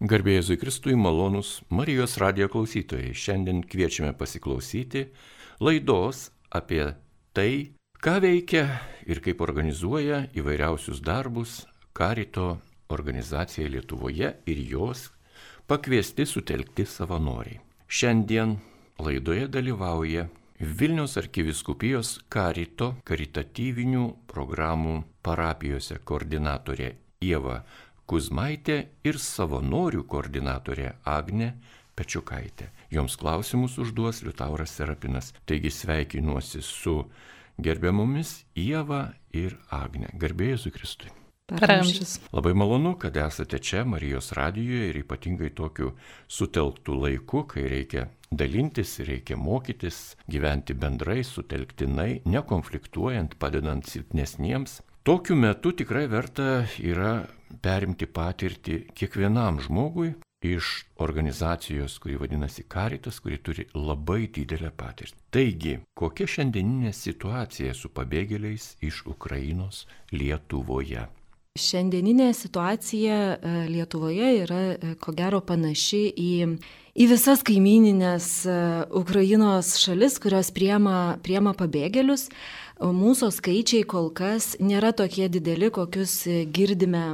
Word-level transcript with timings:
Garbėjai 0.00 0.56
Kristui 0.58 0.96
malonus 0.96 1.60
Marijos 1.70 2.16
radijo 2.18 2.48
klausytojai. 2.48 3.12
Šiandien 3.14 3.60
kviečiame 3.62 4.14
pasiklausyti 4.18 5.06
laidos 5.60 6.30
apie 6.50 6.94
tai, 7.32 7.72
ką 8.02 8.18
veikia 8.24 8.64
ir 9.06 9.20
kaip 9.22 9.40
organizuoja 9.44 10.26
įvairiausius 10.34 11.02
darbus 11.04 11.66
Karito 11.92 12.58
organizacija 12.88 13.68
Lietuvoje 13.68 14.32
ir 14.46 14.62
jos 14.70 15.10
pakviesti 15.68 16.26
sutelkti 16.26 16.86
savanoriai. 16.86 17.60
Šiandien 17.88 18.56
laidoje 18.98 19.48
dalyvauja 19.48 20.26
Vilniaus 20.62 21.16
arkiviskupijos 21.18 22.20
Karito 22.30 22.92
karitatyvinių 23.04 24.04
programų 24.30 25.00
parapijose 25.22 25.98
koordinatorė 26.06 26.92
Ieva 27.22 27.62
Kuzmaitė 28.10 28.78
ir 29.06 29.18
savanorių 29.22 30.04
koordinatorė 30.10 30.92
Agne 31.08 31.54
Pečiukaitė. 31.96 32.70
Joms 32.92 33.16
klausimus 33.20 33.78
užduos 33.78 34.22
Liutauras 34.26 34.74
Serapinas. 34.76 35.32
Taigi 35.46 35.70
sveikinuosi 35.70 36.62
su 36.64 37.02
gerbiamomis 37.62 38.42
Ieva 38.58 39.12
ir 39.32 39.58
Agne. 39.70 40.10
Garbėjai 40.18 40.60
su 40.60 40.72
Kristui. 40.74 41.12
Paramžys. 41.52 42.16
Labai 42.32 42.54
malonu, 42.56 42.94
kad 42.98 43.16
esate 43.16 43.58
čia 43.58 43.84
Marijos 43.84 44.32
radijoje 44.32 44.88
ir 44.88 44.98
ypatingai 45.02 45.50
tokiu 45.56 45.92
sutelktų 46.30 46.96
laiku, 47.02 47.42
kai 47.50 47.66
reikia 47.68 48.06
dalintis, 48.32 48.94
reikia 49.04 49.36
mokytis, 49.36 50.14
gyventi 50.30 50.74
bendrai, 50.78 51.20
sutelktinai, 51.26 52.22
nekonfliktuojant, 52.24 53.36
padedant 53.42 53.88
silpnesniems. 53.88 54.80
Tokiu 55.04 55.36
metu 55.36 55.74
tikrai 55.76 56.06
verta 56.06 56.64
yra 56.78 57.26
perimti 57.62 58.06
patirtį 58.06 58.78
kiekvienam 58.98 59.60
žmogui 59.60 60.14
iš 60.42 60.84
organizacijos, 60.98 61.98
kuri 62.02 62.16
vadinasi 62.18 62.64
Karitas, 62.68 63.20
kuri 63.22 63.38
turi 63.38 63.66
labai 63.74 64.26
didelę 64.34 64.72
patirtį. 64.76 65.18
Taigi, 65.30 65.74
kokia 65.94 66.26
šiandieninė 66.34 66.92
situacija 66.96 67.74
su 67.78 67.92
pabėgėliais 67.94 68.72
iš 68.82 69.04
Ukrainos 69.06 69.86
Lietuvoje? 70.10 71.06
Šiandieninė 71.52 72.30
situacija 72.32 73.16
e, 73.36 73.50
Lietuvoje 73.68 74.28
yra 74.40 74.60
e, 74.72 74.94
ko 74.96 75.12
gero 75.12 75.42
panaši 75.44 76.00
į, 76.08 76.28
į 76.96 77.08
visas 77.10 77.42
kaimininės 77.44 78.28
e, 78.48 78.54
Ukrainos 78.96 79.74
šalis, 79.82 80.16
kurios 80.22 80.48
priema, 80.56 81.18
priema 81.20 81.52
pabėgėlius. 81.52 82.30
Mūsų 82.80 83.28
skaičiai 83.36 83.84
kol 83.84 84.08
kas 84.16 84.54
nėra 84.64 84.94
tokie 84.96 85.28
dideli, 85.28 85.68
kokius 85.68 86.22
girdime 86.56 87.04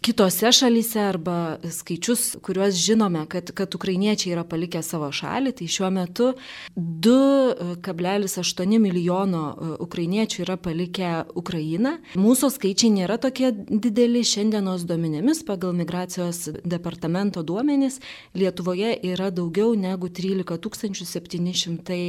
kitose 0.00 0.52
šalyse 0.52 1.00
arba 1.00 1.58
skaičius, 1.70 2.36
kuriuos 2.42 2.74
žinome, 2.74 3.26
kad, 3.28 3.50
kad 3.50 3.74
ukrainiečiai 3.74 4.32
yra 4.36 4.44
palikę 4.46 4.82
savo 4.82 5.12
šalį, 5.12 5.52
tai 5.58 5.66
šiuo 5.68 5.90
metu 5.92 6.32
2,8 6.76 8.78
milijono 8.78 9.42
e, 9.50 9.54
ukrainiečių 9.84 10.42
yra 10.46 10.56
palikę 10.56 11.24
Ukrainą. 11.38 11.96
Mūsų 12.18 12.50
skaičiai 12.54 12.90
nėra 12.94 13.18
tokie 13.20 13.52
dideli 13.52 14.24
šiandienos 14.24 14.86
duomenėmis, 14.88 15.42
pagal 15.48 15.72
migracijos 15.76 16.48
departamento 16.64 17.42
duomenys 17.42 18.00
Lietuvoje 18.38 18.94
yra 19.10 19.30
daugiau 19.34 19.74
negu 19.74 20.08
13 20.08 21.04
700 21.04 21.98
e, 21.98 22.02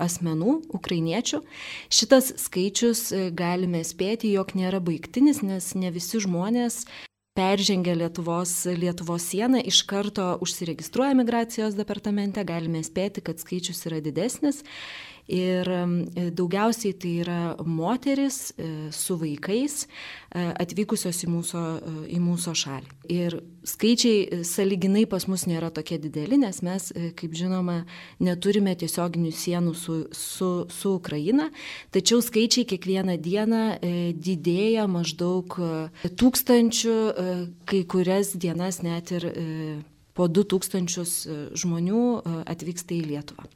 asmenų 0.00 0.62
ukrainiečių. 0.74 1.42
Šitas 1.92 2.32
skaičius 2.48 3.12
e, 3.12 3.30
galime 3.36 3.84
spėti, 3.84 4.32
jog 4.32 4.56
nėra 4.56 4.80
baigtinis, 4.80 5.44
nes 5.44 5.74
ne 5.76 5.92
visi 5.92 6.24
žmonės 6.24 6.86
peržengę 7.34 7.94
Lietuvos, 7.98 8.52
Lietuvos 8.78 9.26
sieną, 9.26 9.58
iš 9.66 9.82
karto 9.90 10.34
užsiregistruoja 10.44 11.16
migracijos 11.18 11.74
departamente, 11.74 12.44
galime 12.46 12.82
spėti, 12.86 13.24
kad 13.26 13.42
skaičius 13.42 13.82
yra 13.90 13.98
didesnis. 14.04 14.62
Ir 15.32 15.68
daugiausiai 16.36 16.92
tai 17.00 17.12
yra 17.22 17.56
moteris 17.64 18.52
e, 18.58 18.90
su 18.92 19.16
vaikais 19.16 19.86
e, 19.86 20.42
atvykusios 20.60 21.22
į 21.24 21.30
mūsų, 21.32 21.62
e, 21.64 21.92
į 22.12 22.18
mūsų 22.20 22.52
šalį. 22.60 22.90
Ir 23.14 23.38
skaičiai 23.64 24.42
saliginai 24.44 25.06
pas 25.08 25.24
mus 25.24 25.46
nėra 25.48 25.70
tokie 25.72 25.96
dideli, 26.02 26.36
nes 26.42 26.60
mes, 26.60 26.90
kaip 27.16 27.32
žinoma, 27.32 27.86
neturime 28.20 28.76
tiesioginių 28.76 29.32
sienų 29.32 29.74
su, 29.80 29.98
su, 30.12 30.50
su 30.68 30.94
Ukraina, 30.98 31.48
tačiau 31.96 32.20
skaičiai 32.20 32.68
kiekvieną 32.68 33.16
dieną 33.16 33.64
didėja 34.20 34.84
maždaug 34.92 35.56
tūkstančių, 36.04 36.96
kai 37.64 37.84
kurias 37.88 38.36
dienas 38.36 38.82
net 38.84 39.16
ir 39.16 39.30
po 40.12 40.28
2000 40.28 41.56
žmonių 41.56 42.06
atvyksta 42.44 43.00
į 43.00 43.04
Lietuvą. 43.14 43.48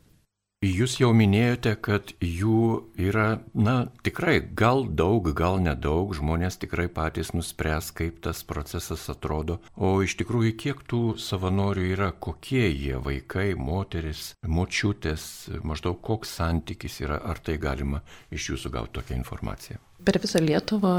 Jūs 0.59 0.97
jau 0.99 1.13
minėjote, 1.15 1.77
kad 1.79 2.09
jų 2.19 2.91
yra, 2.99 3.45
na, 3.55 3.93
tikrai 4.03 4.41
gal 4.43 4.89
daug, 4.91 5.29
gal 5.39 5.61
nedaug, 5.63 6.11
žmonės 6.19 6.59
tikrai 6.59 6.89
patys 6.91 7.31
nuspręs, 7.31 7.93
kaip 7.95 8.17
tas 8.27 8.41
procesas 8.43 9.05
atrodo. 9.07 9.61
O 9.79 9.93
iš 10.03 10.17
tikrųjų, 10.19 10.57
kiek 10.59 10.81
tų 10.91 11.03
savanorių 11.23 11.85
yra, 11.93 12.09
kokie 12.11 12.65
jie 12.73 12.99
vaikai, 12.99 13.53
moteris, 13.55 14.33
močiutės, 14.43 15.29
maždaug 15.63 16.01
koks 16.03 16.35
santykis 16.41 17.05
yra, 17.07 17.21
ar 17.23 17.39
tai 17.39 17.55
galima 17.63 18.03
iš 18.35 18.51
jūsų 18.57 18.75
gauti 18.75 18.99
tokią 18.99 19.21
informaciją? 19.23 19.79
Per 20.09 20.19
visą 20.23 20.43
Lietuvą 20.43 20.93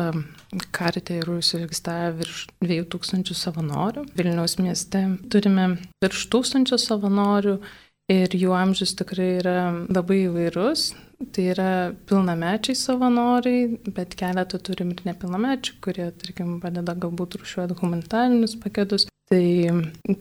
karite 0.76 1.20
yra 1.22 1.38
užsiregistravę 1.40 2.16
virš 2.20 2.48
2000 2.64 3.36
savanorių. 3.36 4.04
Vilniaus 4.16 4.58
mieste 4.60 5.04
turime 5.32 5.70
virš 6.04 6.26
1000 6.32 6.76
savanorių 6.80 7.60
Ir 8.10 8.34
jų 8.34 8.56
amžius 8.58 8.96
tikrai 8.98 9.36
yra 9.38 9.60
labai 9.86 10.24
įvairus. 10.26 10.90
Tai 11.36 11.44
yra 11.52 11.72
pilnamečiai 12.08 12.78
savanoriai, 12.80 13.76
bet 13.92 14.16
keletą 14.18 14.58
turim 14.64 14.94
ir 14.96 15.04
nepilnamečių, 15.04 15.76
kurie, 15.84 16.08
tarkim, 16.16 16.58
padeda 16.64 16.96
galbūt 16.96 17.36
rušiuoti 17.42 17.76
humanitarinius 17.82 18.56
paketus. 18.64 19.06
Tai 19.30 19.44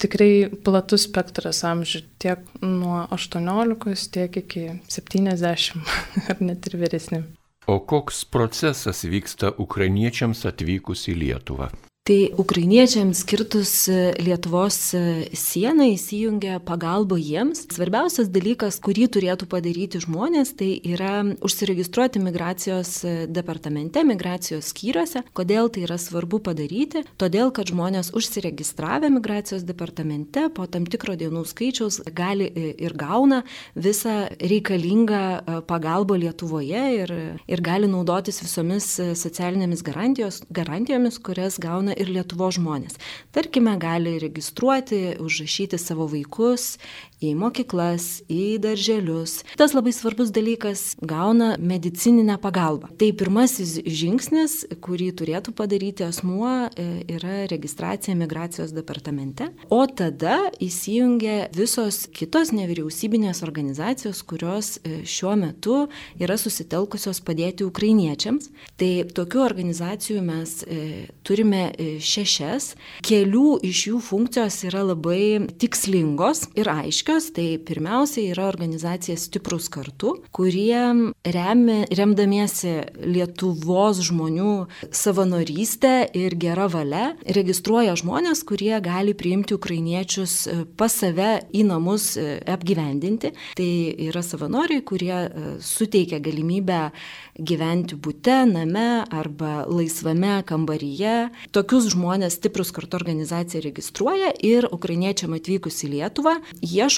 tikrai 0.03 0.50
platus 0.66 1.06
spektras 1.06 1.62
amžių 1.65 2.03
tiek 2.21 2.43
nuo 2.60 3.06
18, 3.15 4.10
tiek 4.12 4.37
iki 4.43 4.66
70 4.91 5.78
ar 6.34 6.44
net 6.44 6.69
ir 6.69 6.81
vyresni. 6.82 7.22
O 7.69 7.78
koks 7.81 8.26
procesas 8.28 9.05
vyksta 9.09 9.55
ukrainiečiams 9.60 10.44
atvykus 10.50 11.09
į 11.12 11.20
Lietuvą? 11.22 11.70
Tai 12.08 12.30
ukrainiečiams 12.36 13.19
skirtus 13.20 13.88
e, 13.88 14.14
Lietuvos 14.24 14.94
e, 14.96 15.00
sieną 15.36 15.91
įsijungia 15.92 16.54
pagalba 16.64 17.19
jiems. 17.20 17.66
Svarbiausias 17.69 18.30
dalykas, 18.32 18.78
kurį 18.80 19.10
turėtų 19.12 19.44
padaryti 19.50 20.00
žmonės, 20.00 20.54
tai 20.56 20.70
yra 20.88 21.19
užsiregistruoti 21.44 22.22
migracijos 22.24 22.92
e, 23.04 23.12
departamente, 23.28 24.00
migracijos 24.08 24.70
skyriuose. 24.72 25.20
Kodėl 25.36 25.69
tai 25.69 25.82
yra 25.84 25.98
svarbu 26.00 26.41
padaryti? 26.46 27.02
Todėl, 27.20 27.52
kad 27.52 27.69
žmonės 27.69 28.08
užsiregistravę 28.16 29.12
migracijos 29.12 29.69
departamente 29.69 30.46
po 30.56 30.64
tam 30.64 30.88
tikro 30.88 31.12
dienų 31.12 31.44
skaičiaus 31.52 32.00
gali 32.08 32.48
ir 32.56 32.96
gauna 32.96 33.42
visą 33.76 34.30
reikalingą 34.40 35.60
pagalbą 35.69 36.16
Lietuvoje 36.25 36.86
ir, 37.02 37.14
ir 37.44 37.64
gali 37.69 37.92
naudotis 37.92 38.40
visomis 38.40 38.94
socialinėmis 38.96 39.84
garantijomis, 39.84 41.20
kurias 41.20 41.60
gauna 41.60 41.97
ir 41.98 42.12
Lietuvo 42.14 42.50
žmonės. 42.54 42.98
Tarkime, 43.34 43.75
gali 43.81 44.16
registruoti, 44.22 45.19
užrašyti 45.22 45.78
savo 45.81 46.09
vaikus 46.10 46.76
į 47.23 47.34
mokyklas, 47.39 48.23
į 48.31 48.59
darželius. 48.62 49.43
Tas 49.59 49.75
labai 49.75 49.93
svarbus 49.95 50.31
dalykas- 50.34 50.95
gauna 51.12 51.56
medicininę 51.59 52.39
pagalbą. 52.39 52.89
Tai 52.99 53.12
pirmasis 53.12 53.79
žingsnis, 53.83 54.65
kurį 54.81 55.12
turėtų 55.12 55.53
padaryti 55.53 56.05
asmuo, 56.06 56.71
e, 56.77 57.05
yra 57.09 57.47
registracija 57.49 58.15
migracijos 58.15 58.73
departamente. 58.73 59.50
O 59.70 59.87
tada 59.87 60.50
įsijungia 60.61 61.49
visos 61.53 62.06
kitos 62.12 62.50
nevyriausybinės 62.53 63.43
organizacijos, 63.43 64.23
kurios 64.23 64.79
e, 64.85 65.03
šiuo 65.05 65.37
metu 65.37 65.88
yra 66.21 66.37
susitelkusios 66.37 67.21
padėti 67.21 67.64
ukrainiečiams. 67.64 68.49
Tai 68.76 69.05
tokių 69.05 69.43
organizacijų 69.44 70.23
mes 70.23 70.62
e, 70.62 71.09
turime 71.25 71.73
šešias. 71.99 72.76
Kelių 73.03 73.61
iš 73.62 73.88
jų 73.88 74.00
funkcijos 74.00 74.64
yra 74.64 74.82
labai 74.82 75.49
tikslingos 75.59 76.49
ir 76.55 76.69
aiškios 76.69 77.07
aiškios. 77.08 77.32
Tai 77.32 77.58
pirmiausia 77.64 78.32
yra 78.32 78.46
organizacija 78.49 79.16
Stiprus 79.16 79.69
kartu, 79.69 80.22
kurie 80.32 81.12
remia, 81.25 81.87
remdamiesi 81.90 82.84
Lietuvos 83.05 84.00
žmonių 84.08 84.69
savanorystę 84.90 86.10
ir 86.14 86.37
gerą 86.37 86.69
valią, 86.69 87.16
registruoja 87.25 87.96
žmonės, 87.96 88.44
kurie 88.44 88.81
gali 88.81 89.14
priimti 89.14 89.55
ukrainiečius 89.55 90.46
e, 90.46 90.64
pas 90.76 90.93
save 90.93 91.43
į 91.52 91.64
namus 91.69 92.16
e, 92.16 92.40
apgyvendinti. 92.46 93.32
Tai 93.56 93.70
yra 94.08 94.22
savanoriai, 94.22 94.82
kurie 94.82 95.14
e, 95.14 95.46
suteikia 95.61 96.20
galimybę 96.20 96.90
gyventi 97.38 97.94
būte, 97.94 98.44
name 98.50 99.04
arba 99.14 99.64
laisvame 99.69 100.43
kambaryje. 100.46 101.31
Tokius 101.54 101.93
žmonės 101.94 102.38
stiprus 102.38 102.72
kartu 102.75 102.99
organizacija 102.99 103.62
registruoja 103.62 104.32
ir 104.43 104.66
ukrainiečiam 104.72 105.37
atvykus 105.37 105.84
į 105.87 105.93
Lietuvą 105.94 106.38
ieško 106.66 106.98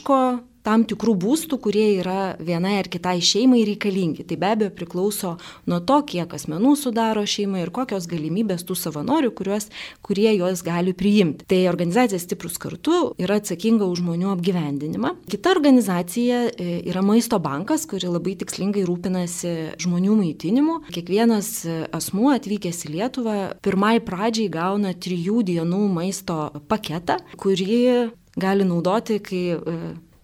tam 0.66 0.84
tikrų 0.88 1.14
būstų, 1.20 1.58
kurie 1.64 1.86
yra 2.00 2.34
vienai 2.40 2.76
ar 2.80 2.88
kitai 2.92 3.18
šeimai 3.24 3.62
reikalingi. 3.68 4.26
Tai 4.28 4.36
be 4.40 4.50
abejo 4.50 4.72
priklauso 4.76 5.34
nuo 5.70 5.80
to, 5.84 6.00
kiek 6.08 6.32
asmenų 6.36 6.74
sudaro 6.78 7.24
šeima 7.28 7.62
ir 7.62 7.72
kokios 7.74 8.08
galimybės 8.10 8.66
tų 8.68 8.76
savanorių, 8.78 9.32
kuriuos, 9.36 9.70
kurie 10.04 10.28
juos 10.34 10.64
gali 10.66 10.94
priimti. 10.96 11.46
Tai 11.50 11.62
organizacija 11.70 12.20
Stiprus 12.20 12.60
kartu 12.60 13.14
yra 13.20 13.40
atsakinga 13.40 13.88
už 13.88 14.04
žmonių 14.04 14.30
apgyvendinimą. 14.34 15.14
Kita 15.32 15.54
organizacija 15.54 16.42
e, 16.50 16.68
yra 16.90 17.04
Maisto 17.04 17.40
bankas, 17.42 17.86
kuri 17.88 18.10
labai 18.10 18.36
tikslingai 18.40 18.84
rūpinasi 18.88 19.54
žmonių 19.80 20.18
maitinimu. 20.20 20.78
Kiekvienas 20.92 21.52
asmuo 21.96 22.34
atvykęs 22.36 22.84
į 22.86 22.94
Lietuvą 22.98 23.38
pirmai 23.64 23.96
pradžiai 24.04 24.52
gauna 24.52 24.92
trijų 24.92 25.44
dienų 25.48 25.84
maisto 25.92 26.50
paketą, 26.68 27.20
kurį 27.40 28.10
gali 28.36 28.64
naudoti, 28.64 29.18
kai 29.18 29.44
e, 29.56 29.74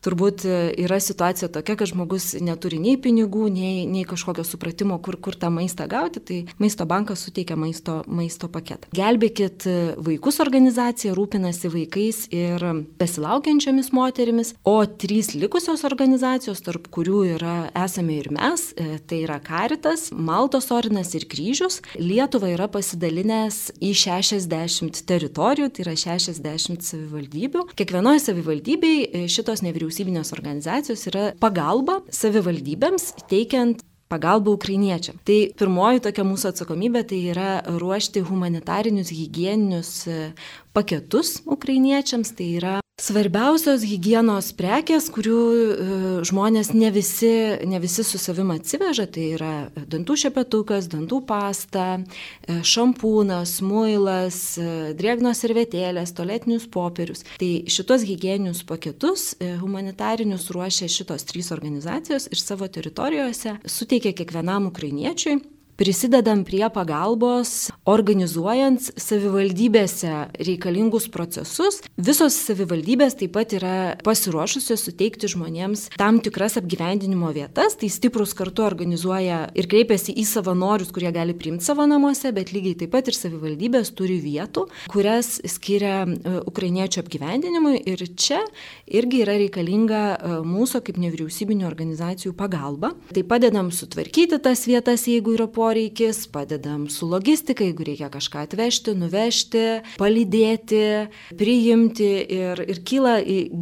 turbūt 0.06 0.46
e, 0.46 0.56
yra 0.84 0.98
situacija 1.02 1.50
tokia, 1.52 1.76
kad 1.78 1.90
žmogus 1.90 2.32
neturi 2.42 2.78
nei 2.82 2.96
pinigų, 3.00 3.48
nei, 3.52 3.84
nei 3.90 4.04
kažkokio 4.08 4.44
supratimo, 4.46 4.98
kur, 5.02 5.18
kur 5.22 5.36
tą 5.38 5.50
maistą 5.54 5.88
gauti, 5.90 6.22
tai 6.22 6.38
maisto 6.62 6.86
bankas 6.88 7.24
suteikia 7.26 7.58
maisto, 7.58 8.00
maisto 8.06 8.50
paketą. 8.52 8.90
Gelbėkit 8.96 9.66
e, 9.66 9.76
vaikus 10.06 10.40
organizacija 10.44 11.14
rūpinasi 11.16 11.70
vaikais 11.72 12.22
ir 12.34 12.62
besilaukiančiomis 13.00 13.92
moterimis, 13.96 14.54
o 14.66 14.78
trys 14.86 15.32
likusios 15.36 15.84
organizacijos, 15.88 16.62
tarp 16.66 16.88
kurių 16.94 17.22
yra 17.36 17.56
esame 17.84 18.20
ir 18.20 18.30
mes, 18.34 18.68
e, 18.76 19.00
tai 19.06 19.22
yra 19.24 19.40
Karitas, 19.42 20.08
Maltos 20.12 20.70
ordinas 20.74 21.12
ir 21.18 21.26
kryžius, 21.30 21.80
Lietuva 21.98 22.50
yra 22.52 22.70
pasidalinęs 22.72 23.76
į 23.82 23.92
60 24.06 25.02
teritorijų, 25.08 25.70
tai 25.74 25.86
yra 25.86 25.96
60 25.98 26.86
savivaldybių. 26.86 27.66
Kiekvienoje 27.76 28.22
savivaldybėje 28.26 29.26
šitos 29.32 29.62
nevyriausybės 29.64 29.95
nevyriausybinės 29.96 30.32
organizacijos 30.36 31.06
yra 31.10 31.26
pagalba 31.40 32.00
savivaldybėms 32.12 33.14
teikiant 33.30 33.82
pagalbą 34.08 34.54
ukrainiečiam. 34.54 35.18
Tai 35.26 35.52
pirmoji 35.58 36.04
tokia 36.04 36.24
mūsų 36.24 36.52
atsakomybė 36.52 37.02
tai 37.10 37.20
yra 37.32 37.62
ruošti 37.66 38.22
humanitarinius, 38.22 39.10
hygieninius 39.10 40.06
paketus 40.72 41.40
ukrainiečiams, 41.46 42.34
tai 42.36 42.52
yra 42.60 42.80
Svarbiausios 42.96 43.82
hygienos 43.84 44.54
prekės, 44.56 45.10
kurių 45.12 45.38
e, 45.52 45.86
žmonės 46.24 46.70
ne 46.72 46.88
visi, 46.94 47.28
ne 47.68 47.76
visi 47.76 48.00
su 48.08 48.16
savim 48.16 48.54
atsiveža, 48.54 49.04
tai 49.12 49.26
yra 49.34 49.50
dantų 49.76 50.14
šepetukas, 50.22 50.86
dantų 50.88 51.18
pasta, 51.28 51.98
e, 52.00 52.56
šampūnas, 52.64 53.58
muilas, 53.60 54.38
e, 54.56 54.94
drėgnos 54.96 55.44
servetėlės, 55.44 56.14
toletinius 56.16 56.64
popierius. 56.72 57.26
Tai 57.36 57.50
šitos 57.68 58.06
hygieninius 58.08 58.62
paketus 58.64 59.26
humanitarinius 59.60 60.48
ruošia 60.56 60.88
šitos 60.88 61.28
trys 61.28 61.52
organizacijos 61.52 62.30
ir 62.32 62.40
savo 62.40 62.64
teritorijose 62.64 63.58
suteikia 63.68 64.16
kiekvienam 64.16 64.70
ukrainiečiui 64.72 65.36
prisidedam 65.76 66.42
prie 66.46 66.64
pagalbos, 66.72 67.68
organizuojant 67.88 68.80
savivaldybėse 68.96 70.12
reikalingus 70.46 71.08
procesus. 71.12 71.82
Visos 72.00 72.36
savivaldybės 72.46 73.18
taip 73.20 73.34
pat 73.36 73.52
yra 73.56 73.74
pasiruošusios 74.04 74.86
suteikti 74.88 75.28
žmonėms 75.30 75.90
tam 76.00 76.20
tikras 76.24 76.56
apgyvendinimo 76.60 77.30
vietas, 77.36 77.76
tai 77.76 77.90
stiprus 77.92 78.32
kartu 78.36 78.64
organizuoja 78.66 79.42
ir 79.56 79.68
kreipiasi 79.70 80.16
į 80.16 80.24
savanorius, 80.28 80.92
kurie 80.96 81.12
gali 81.14 81.36
priimti 81.36 81.68
savo 81.68 81.86
namuose, 81.88 82.32
bet 82.36 82.54
lygiai 82.56 82.78
taip 82.82 82.94
pat 82.96 83.10
ir 83.12 83.18
savivaldybės 83.18 83.92
turi 83.96 84.16
vietų, 84.24 84.66
kurias 84.92 85.36
skiria 85.56 86.06
e, 86.06 86.36
ukrainiečių 86.48 87.02
apgyvendinimui 87.04 87.82
ir 87.84 88.06
čia 88.16 88.40
irgi 88.86 89.22
yra 89.26 89.36
reikalinga 89.42 90.02
e, 90.16 90.34
mūsų 90.46 90.82
kaip 90.88 91.00
nevyriausybinio 91.04 91.68
organizacijų 91.68 92.32
pagalba. 92.38 92.94
Tai 93.12 93.26
padedam 93.28 93.70
sutvarkyti 93.74 94.40
tas 94.42 94.64
vietas, 94.68 95.04
jeigu 95.10 95.36
yra 95.36 95.48
poreikis 95.50 95.65
poreikis, 95.66 96.26
padedam 96.30 96.86
su 96.90 97.08
logistika, 97.10 97.64
jeigu 97.66 97.84
reikia 97.88 98.06
kažką 98.12 98.44
atvežti, 98.46 98.94
nuvežti, 98.94 99.64
palydėti, 99.98 100.82
priimti 101.38 102.10
ir, 102.36 102.62
ir 102.70 102.78
kyla, 102.86 103.16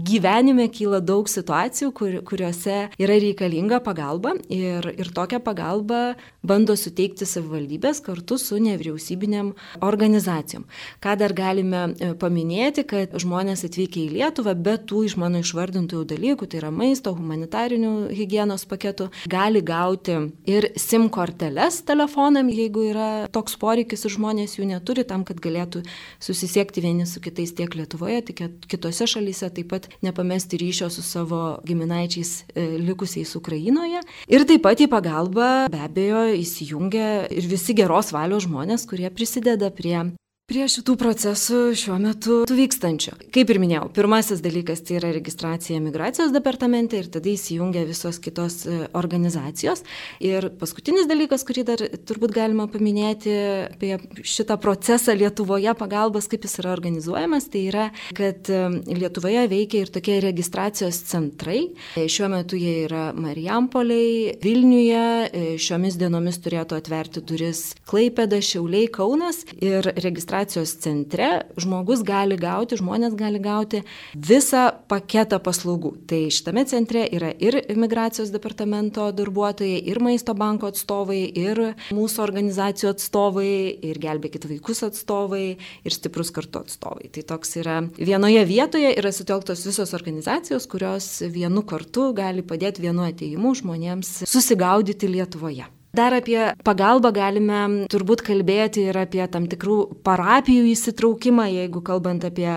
gyvenime 0.08 0.66
kyla 0.74 1.00
daug 1.00 1.30
situacijų, 1.30 1.88
kur, 1.96 2.18
kuriuose 2.28 2.76
yra 3.00 3.16
reikalinga 3.22 3.80
pagalba 3.84 4.34
ir, 4.52 4.90
ir 4.98 5.12
tokią 5.16 5.40
pagalbą 5.46 6.02
bando 6.44 6.76
suteikti 6.76 7.24
savivaldybės 7.28 8.02
kartu 8.04 8.36
su 8.40 8.58
nevyriausybinėm 8.60 9.54
organizacijom. 9.84 10.66
Ką 11.00 11.16
dar 11.20 11.32
galime 11.32 11.86
e, 11.94 12.12
paminėti, 12.20 12.84
kad 12.90 13.16
žmonės 13.20 13.64
atvykę 13.70 14.02
į 14.02 14.10
Lietuvą, 14.18 14.52
be 14.60 14.76
tų 14.76 15.06
iš 15.08 15.16
mano 15.20 15.40
išvardintų 15.40 16.04
dalykų, 16.12 16.50
tai 16.50 16.60
yra 16.60 16.72
maisto, 16.74 17.14
humanitarinių 17.16 17.94
hygienos 18.12 18.68
paketų, 18.68 19.08
gali 19.30 19.64
gauti 19.64 20.20
ir 20.50 20.68
SIM 20.76 21.08
korteles 21.08 21.80
telefonam, 21.94 22.50
jeigu 22.50 22.88
yra 22.90 23.08
toks 23.34 23.54
poreikis 23.60 24.04
ir 24.06 24.14
žmonės 24.16 24.58
jų 24.58 24.66
neturi 24.72 25.04
tam, 25.06 25.22
kad 25.26 25.38
galėtų 25.42 25.84
susisiekti 26.22 26.82
vieni 26.84 27.06
su 27.06 27.22
kitais 27.22 27.54
tiek 27.54 27.74
Lietuvoje, 27.78 28.20
tiek 28.30 28.66
kitose 28.70 29.06
šalyse, 29.10 29.50
taip 29.54 29.70
pat 29.70 29.88
nepamesti 30.04 30.58
ryšio 30.60 30.90
su 30.90 31.04
savo 31.06 31.60
giminaičiais 31.68 32.32
e, 32.54 32.66
likusiais 32.82 33.36
Ukrainoje. 33.38 34.02
Ir 34.26 34.46
taip 34.48 34.64
pat 34.66 34.82
į 34.82 34.90
pagalbą 34.90 35.70
be 35.72 35.82
abejo 35.86 36.26
įsijungia 36.34 37.30
ir 37.30 37.48
visi 37.50 37.76
geros 37.78 38.12
valios 38.14 38.48
žmonės, 38.48 38.88
kurie 38.90 39.10
prisideda 39.14 39.70
prie 39.74 40.00
Prie 40.44 40.66
šitų 40.68 40.98
procesų 41.00 41.58
šiuo 41.72 41.94
metu 41.96 42.34
vykstančio. 42.44 43.14
Kaip 43.32 43.48
ir 43.48 43.56
minėjau, 43.62 43.86
pirmasis 43.96 44.42
dalykas 44.44 44.82
tai 44.84 44.98
yra 44.98 45.08
registracija 45.16 45.78
migracijos 45.80 46.34
departamente 46.34 46.98
ir 47.00 47.06
tada 47.08 47.30
įsijungia 47.32 47.86
visos 47.88 48.18
kitos 48.20 48.58
e, 48.68 48.74
organizacijos. 48.92 49.80
Ir 50.20 50.50
paskutinis 50.60 51.08
dalykas, 51.08 51.46
kurį 51.48 51.64
dar 51.70 51.80
turbūt 51.80 52.34
galima 52.36 52.66
paminėti 52.68 53.32
apie 53.70 53.94
šitą 54.20 54.58
procesą 54.60 55.14
Lietuvoje 55.16 55.72
pagalbos, 55.80 56.28
kaip 56.28 56.44
jis 56.44 56.58
yra 56.60 56.74
organizuojamas, 56.74 57.48
tai 57.48 57.64
yra, 57.70 57.88
kad 58.12 58.52
e, 58.52 58.60
Lietuvoje 59.00 59.46
veikia 59.48 59.86
ir 59.86 59.94
tokie 59.96 60.18
registracijos 60.26 61.00
centrai. 61.08 61.70
E, 61.96 62.04
šiuo 62.04 62.28
metu 62.34 62.60
jie 62.60 62.82
yra 62.82 63.06
Marijampoliai, 63.16 64.36
Vilniuje, 64.44 65.56
šiomis 65.56 65.96
dienomis 66.04 66.42
turėtų 66.44 66.82
atverti 66.82 67.24
duris 67.24 67.70
Klaipėda, 67.88 68.44
Šiauliai, 68.44 68.92
Kaunas 68.92 69.40
ir 69.56 69.88
registracijos 69.88 70.33
registracijos 70.34 70.74
centre 70.80 71.42
žmogus 71.56 72.02
gali 72.02 72.36
gauti, 72.36 72.76
žmonės 72.76 73.14
gali 73.14 73.38
gauti 73.38 73.82
visą 74.14 74.72
paketą 74.88 75.38
paslaugų. 75.38 75.94
Tai 76.08 76.20
šitame 76.30 76.64
centre 76.66 77.04
yra 77.06 77.30
ir 77.38 77.60
imigracijos 77.70 78.32
departamento 78.34 79.10
darbuotojai, 79.12 79.78
ir 79.86 80.00
maisto 80.00 80.34
banko 80.34 80.70
atstovai, 80.72 81.22
ir 81.34 81.74
mūsų 81.94 82.22
organizacijų 82.24 82.90
atstovai, 82.94 83.78
ir 83.82 84.00
gelbėkit 84.02 84.48
vaikus 84.50 84.82
atstovai, 84.82 85.56
ir 85.84 85.94
stiprus 85.94 86.32
kartu 86.34 86.64
atstovai. 86.64 87.10
Tai 87.14 87.22
toks 87.34 87.56
yra 87.62 87.80
vienoje 87.96 88.44
vietoje 88.48 88.94
yra 88.98 89.12
sutelktos 89.14 89.64
visos 89.66 89.94
organizacijos, 89.94 90.66
kurios 90.66 91.22
vienu 91.30 91.62
kartu 91.62 92.10
gali 92.16 92.42
padėti 92.42 92.84
vienu 92.84 93.06
ateimu 93.06 93.54
žmonėms 93.54 94.24
susigaudyti 94.26 95.14
Lietuvoje. 95.14 95.73
Dar 95.94 96.10
apie 96.16 96.40
pagalbą 96.66 97.12
galime 97.14 97.86
turbūt 97.92 98.24
kalbėti 98.26 98.88
ir 98.88 98.96
apie 98.98 99.22
tam 99.30 99.44
tikrų 99.46 99.76
parapijų 100.02 100.64
įsitraukimą, 100.72 101.44
jeigu 101.52 101.84
kalbant 101.86 102.26
apie 102.26 102.48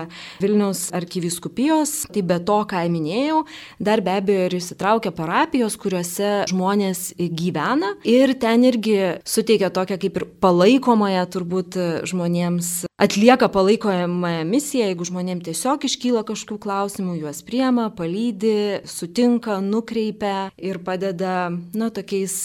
Vilniaus 0.42 0.88
arkiviskupijos, 0.98 2.08
tai 2.10 2.24
be 2.26 2.40
to, 2.42 2.58
ką 2.66 2.82
minėjau, 2.90 3.44
dar 3.78 4.02
be 4.02 4.16
abejo 4.18 4.48
ir 4.48 4.58
įsitraukia 4.58 5.14
parapijos, 5.14 5.78
kuriuose 5.78 6.32
žmonės 6.50 7.12
gyvena 7.14 7.94
ir 8.02 8.34
ten 8.42 8.66
irgi 8.66 8.98
suteikia 9.22 9.70
tokią 9.70 10.02
kaip 10.02 10.18
ir 10.18 10.28
palaikomąją 10.42 11.26
turbūt 11.30 11.78
žmonėms 12.10 12.87
atlieka 12.98 13.48
palaikomąją 13.48 14.44
misiją, 14.44 14.90
jeigu 14.90 15.06
žmonėms 15.06 15.46
tiesiog 15.46 15.86
iškyla 15.86 16.24
kažkokių 16.26 16.58
klausimų, 16.64 17.16
juos 17.22 17.44
priema, 17.46 17.88
palydi, 17.94 18.82
sutinka, 18.90 19.60
nukreipia 19.62 20.50
ir 20.58 20.82
padeda, 20.82 21.48
na, 21.78 21.90
tokiais 21.94 22.40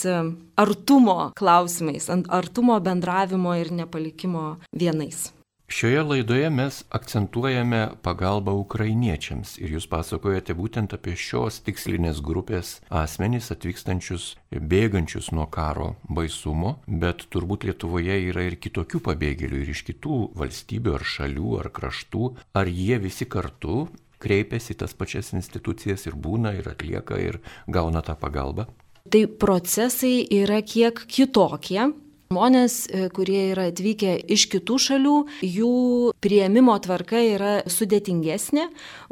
artumo 0.56 1.32
klausimais, 1.38 2.06
artumo 2.30 2.78
bendravimo 2.80 3.58
ir 3.58 3.74
nepalikimo 3.74 4.54
vienais. 4.70 5.33
Šioje 5.68 6.02
laidoje 6.02 6.50
mes 6.50 6.84
akcentuojame 6.90 7.96
pagalbą 8.04 8.52
ukrainiečiams 8.60 9.56
ir 9.58 9.72
jūs 9.74 9.86
pasakojate 9.88 10.52
būtent 10.54 10.92
apie 10.92 11.16
šios 11.16 11.62
tikslinės 11.64 12.20
grupės 12.20 12.74
asmenys 12.92 13.48
atvykstančius, 13.54 14.34
bėgančius 14.52 15.32
nuo 15.32 15.48
karo 15.48 15.94
baisumo, 16.04 16.76
bet 16.86 17.24
turbūt 17.32 17.64
Lietuvoje 17.64 18.20
yra 18.28 18.44
ir 18.44 18.58
kitokių 18.60 19.00
pabėgėlių 19.08 19.64
ir 19.64 19.72
iš 19.72 19.82
kitų 19.88 20.20
valstybių 20.36 20.94
ar 21.00 21.08
šalių 21.14 21.58
ar 21.64 21.72
kraštų, 21.80 22.30
ar 22.60 22.68
jie 22.68 23.00
visi 23.00 23.24
kartu 23.24 23.88
kreipiasi 24.20 24.76
tas 24.76 24.92
pačias 24.92 25.32
institucijas 25.32 26.04
ir 26.06 26.14
būna 26.14 26.52
ir 26.60 26.68
atlieka 26.70 27.18
ir 27.20 27.40
gauna 27.66 28.04
tą 28.04 28.20
pagalbą. 28.20 28.68
Tai 29.04 29.26
procesai 29.40 30.24
yra 30.32 30.62
kiek 30.64 31.02
kitokie, 31.08 31.90
Žmonės, 32.34 32.88
e, 32.90 33.08
kurie 33.14 33.52
yra 33.52 33.68
atvykę 33.70 34.16
iš 34.34 34.48
kitų 34.50 34.74
šalių, 34.82 35.18
jų 35.46 35.74
prieimimo 36.18 36.74
tvarka 36.82 37.20
yra 37.22 37.52
sudėtingesnė, 37.70 38.64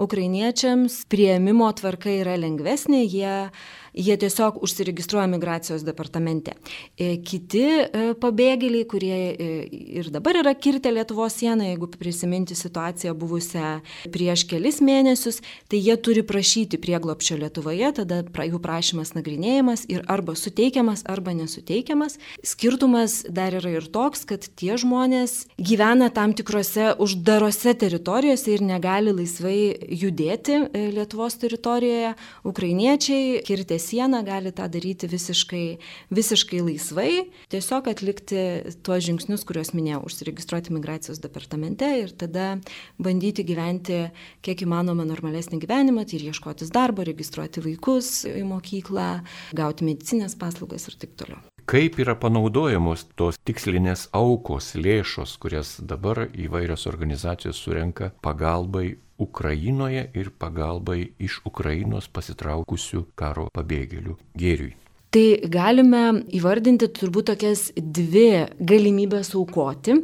ukrainiečiams 0.02 1.04
prieimimo 1.06 1.68
tvarka 1.78 2.10
yra 2.10 2.34
lengvesnė, 2.34 3.04
jie 3.06 3.36
jie 3.94 4.16
tiesiog 4.16 4.62
užsiregistruoja 4.62 5.26
migracijos 5.26 5.84
departamente. 5.84 6.54
E, 6.96 7.16
kiti 7.24 7.62
e, 7.62 8.04
pabėgėliai, 8.20 8.86
kurie 8.88 9.16
e, 9.16 9.48
ir 10.00 10.10
dabar 10.14 10.38
yra 10.40 10.54
kirtę 10.56 10.92
Lietuvos 10.92 11.36
sieną, 11.40 11.66
jeigu 11.68 11.88
prisiminti 12.00 12.56
situaciją 12.56 13.14
buvusią 13.18 13.80
prieš 14.12 14.46
kelis 14.50 14.80
mėnesius, 14.84 15.42
tai 15.68 15.80
jie 15.82 15.96
turi 16.00 16.24
prašyti 16.26 16.80
prieglopščio 16.80 17.38
Lietuvoje, 17.42 17.92
tada 18.00 18.22
jų 18.22 18.60
prašymas 18.62 19.14
nagrinėjimas 19.16 19.84
ir 19.92 20.04
arba 20.10 20.34
suteikiamas, 20.38 21.04
arba 21.08 21.36
nesuteikiamas. 21.36 22.18
Skirtumas 22.44 23.22
dar 23.28 23.54
yra 23.60 23.76
ir 23.76 23.88
toks, 23.92 24.24
kad 24.28 24.48
tie 24.56 24.76
žmonės 24.80 25.46
gyvena 25.60 26.08
tam 26.14 26.32
tikrose 26.36 26.92
uždarose 27.02 27.76
teritorijose 27.78 28.56
ir 28.56 28.64
negali 28.64 29.12
laisvai 29.14 29.76
judėti 30.02 30.58
Lietuvos 30.72 31.36
teritorijoje. 31.42 32.14
Ukrainiečiai 32.48 33.42
kirtė 33.46 33.81
sieną 33.82 34.22
gali 34.26 34.52
tą 34.54 34.68
daryti 34.72 35.10
visiškai, 35.10 35.64
visiškai 36.14 36.62
laisvai, 36.64 37.10
tiesiog 37.52 37.90
atlikti 37.92 38.42
tuos 38.86 39.04
žingsnius, 39.06 39.44
kuriuos 39.48 39.72
minėjau, 39.76 40.02
užsiregistruoti 40.08 40.74
migracijos 40.74 41.20
departamente 41.22 41.88
ir 42.00 42.14
tada 42.16 42.56
bandyti 43.02 43.44
gyventi 43.46 44.04
kiek 44.46 44.64
įmanoma 44.66 45.06
normalesnį 45.08 45.62
gyvenimą, 45.66 46.06
tai 46.06 46.20
ir 46.20 46.28
ieškotis 46.30 46.72
darbo, 46.74 47.04
registruoti 47.06 47.64
vaikus 47.64 48.22
į 48.30 48.44
mokyklą, 48.48 49.08
gauti 49.58 49.88
medicinės 49.88 50.38
paslaugas 50.38 50.88
ir 50.88 51.00
taip 51.02 51.18
toliau. 51.20 51.42
Kaip 51.70 52.00
yra 52.02 52.16
panaudojamos 52.18 53.04
tos 53.14 53.36
tikslinės 53.46 54.08
aukos, 54.18 54.72
lėšos, 54.74 55.36
kurias 55.42 55.76
dabar 55.78 56.24
įvairios 56.34 56.88
organizacijos 56.90 57.60
surenka 57.62 58.10
pagalbai 58.24 58.96
Ukrainoje 59.22 60.08
ir 60.18 60.30
pagalbai 60.38 61.00
iš 61.22 61.40
Ukrainos 61.48 62.08
pasitraukusių 62.12 63.06
karo 63.14 63.48
pabėgėlių 63.56 64.16
gėriui. 64.38 64.72
Tai 65.12 65.24
galime 65.52 66.22
įvardinti 66.32 66.86
turbūt 66.96 67.26
tokias 67.28 67.66
dvi 67.76 68.46
galimybės 68.64 69.34
aukoti 69.36 69.98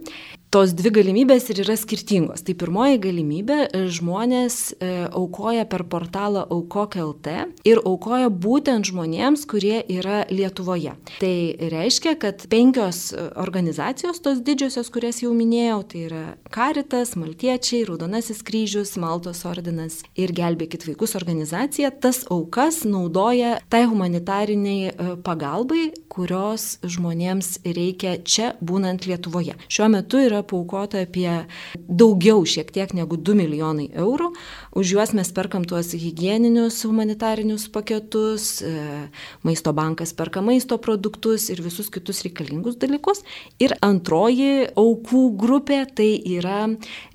tos 0.54 0.72
dvi 0.76 0.92
galimybės 0.96 1.50
ir 1.52 1.60
yra 1.64 1.76
skirtingos. 1.76 2.42
Tai 2.46 2.54
pirmoji 2.58 3.00
galimybė 3.04 3.58
e,- 3.66 3.82
žmonės 3.98 4.56
e, 4.72 4.90
aukoja 5.12 5.66
per 5.68 5.84
portalą 5.84 6.46
aukok.lt 6.48 7.34
ir 7.68 7.80
aukoja 7.84 8.30
būtent 8.32 8.88
žmonėms, 8.88 9.44
kurie 9.48 9.82
yra 9.84 10.24
Lietuvoje. 10.32 10.94
Tai 11.20 11.36
reiškia, 11.74 12.16
kad 12.20 12.46
penkios 12.48 13.12
e, 13.12 13.28
organizacijos, 13.36 14.22
tos 14.24 14.40
didžiosios, 14.40 14.88
kurias 14.90 15.20
jau 15.22 15.34
minėjau, 15.36 15.82
tai 15.84 16.04
yra 16.08 16.24
Karitas, 16.50 17.14
Maltiečiai, 17.20 17.84
Raudonasis 17.88 18.40
kryžius, 18.42 18.96
Maltos 18.96 19.44
ordinas 19.44 20.00
ir 20.16 20.32
Gelbėkit 20.32 20.86
vaikus 20.88 21.14
organizacija, 21.18 21.90
tas 21.92 22.24
aukas 22.32 22.84
naudoja 22.88 23.58
tai 23.68 23.84
humanitariniai 23.84 25.20
pagalbai, 25.24 25.90
kurios 26.08 26.78
žmonėms 26.82 27.60
reikia 27.64 28.16
čia 28.24 28.54
būnant 28.64 29.04
Lietuvoje. 29.06 29.58
Šiuo 29.68 29.90
metu 29.92 30.20
yra 30.22 30.37
yra 30.38 30.46
paukota 30.46 31.02
apie 31.02 31.46
daugiau 31.88 32.44
šiek 32.46 32.70
tiek 32.72 32.92
negu 32.94 33.16
2 33.16 33.34
milijonai 33.34 33.88
eurų. 33.98 34.32
Už 34.78 34.94
juos 34.94 35.12
mes 35.16 35.30
perkam 35.34 35.64
tuos 35.66 35.92
hygieninius 35.92 36.84
humanitarinius 36.86 37.68
paketus, 37.72 38.62
e, 38.62 39.08
maisto 39.42 39.72
bankas 39.72 40.12
perka 40.14 40.40
maisto 40.40 40.78
produktus 40.78 41.48
ir 41.50 41.62
visus 41.62 41.90
kitus 41.90 42.22
reikalingus 42.22 42.78
dalykus. 42.78 43.24
Ir 43.58 43.74
antroji 43.82 44.68
aukų 44.76 45.24
grupė 45.38 45.84
tai 45.94 46.10
yra 46.24 46.68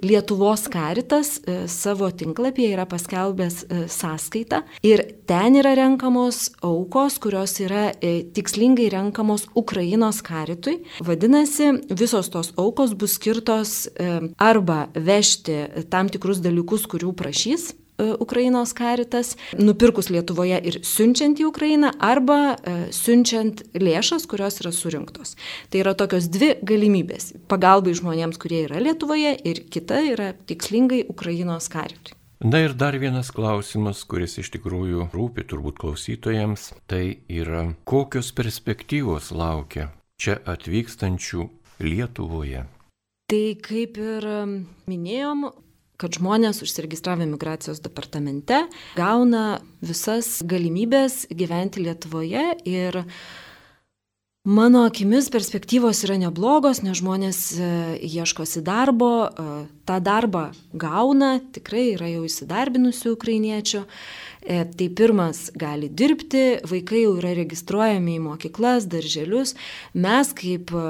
Lietuvos 0.04 0.68
karitas 0.72 1.40
e, 1.46 1.68
savo 1.68 2.10
tinklapyje 2.12 2.74
yra 2.74 2.86
paskelbęs 2.86 3.64
e, 3.64 3.86
sąskaitą 3.88 4.64
ir 4.84 5.06
ten 5.28 5.56
yra 5.56 5.76
renkamos 5.78 6.52
aukos, 6.62 7.20
kurios 7.20 7.60
yra 7.64 7.92
tikslingai 8.34 8.90
renkamos 8.92 9.48
Ukrainos 9.56 10.22
karitui. 10.26 10.82
Vadinasi, 11.04 11.72
visos 11.94 12.30
tos 12.34 12.52
aukos 12.58 12.94
bus 12.98 13.13
skirtos 13.14 13.86
e, 13.88 14.10
arba 14.42 14.88
vežti 14.94 15.66
tam 15.94 16.10
tikrus 16.12 16.42
dalykus, 16.44 16.88
kurių 16.90 17.14
prašys 17.18 17.72
e, 17.72 17.76
Ukrainos 18.24 18.74
karitas, 18.78 19.36
nupirkus 19.60 20.10
Lietuvoje 20.14 20.60
ir 20.70 20.80
siunčiant 20.88 21.42
į 21.42 21.48
Ukrainą, 21.50 21.94
arba 22.04 22.56
e, 22.56 22.76
siunčiant 22.96 23.64
lėšas, 23.78 24.28
kurios 24.30 24.60
yra 24.64 24.74
surinktos. 24.76 25.38
Tai 25.70 25.84
yra 25.86 25.94
tokios 25.98 26.28
dvi 26.34 26.56
galimybės- 26.66 27.34
pagalbai 27.52 27.96
žmonėms, 27.98 28.42
kurie 28.42 28.66
yra 28.68 28.82
Lietuvoje 28.84 29.38
ir 29.44 29.64
kita 29.70 30.04
yra 30.14 30.34
tikslingai 30.34 31.06
Ukrainos 31.10 31.70
karitui. 31.70 32.18
Na 32.44 32.60
ir 32.60 32.74
dar 32.76 32.98
vienas 33.00 33.30
klausimas, 33.32 34.02
kuris 34.04 34.34
iš 34.42 34.50
tikrųjų 34.52 35.06
rūpi 35.16 35.46
turbūt 35.48 35.78
klausytojams, 35.80 36.74
tai 36.92 37.24
yra 37.32 37.70
kokios 37.88 38.34
perspektyvos 38.36 39.30
laukia 39.32 39.94
čia 40.20 40.42
atvykstančių 40.44 41.48
Lietuvoje. 41.84 42.66
Tai 43.32 43.44
kaip 43.64 44.00
ir 44.02 44.26
minėjom, 44.90 45.48
kad 46.02 46.18
žmonės 46.18 46.60
užsiregistravę 46.66 47.28
migracijos 47.30 47.80
departamente 47.84 48.66
gauna 48.98 49.62
visas 49.86 50.42
galimybės 50.44 51.24
gyventi 51.32 51.86
Lietuvoje 51.86 52.50
ir 52.68 53.04
Mano 54.44 54.82
akimis 54.84 55.30
perspektyvos 55.32 56.02
yra 56.04 56.18
neblogos, 56.20 56.82
nes 56.84 56.98
žmonės 57.00 57.38
e, 57.56 57.68
ieškosi 58.04 58.60
darbo, 58.60 59.30
e, 59.32 59.54
tą 59.88 60.02
darbą 60.04 60.50
gauna, 60.76 61.38
tikrai 61.56 61.94
yra 61.94 62.10
jau 62.12 62.26
įsidarbinusių 62.28 63.14
ukrainiečių 63.16 63.86
tai 64.44 64.90
pirmas 64.90 65.50
gali 65.56 65.88
dirbti, 65.90 66.60
vaikai 66.68 67.04
jau 67.06 67.14
yra 67.20 67.32
registruojami 67.38 68.18
į 68.18 68.24
mokyklas, 68.26 68.88
darželius. 68.92 69.54
Mes 69.96 70.32
kaip 70.36 70.74
e, 70.76 70.84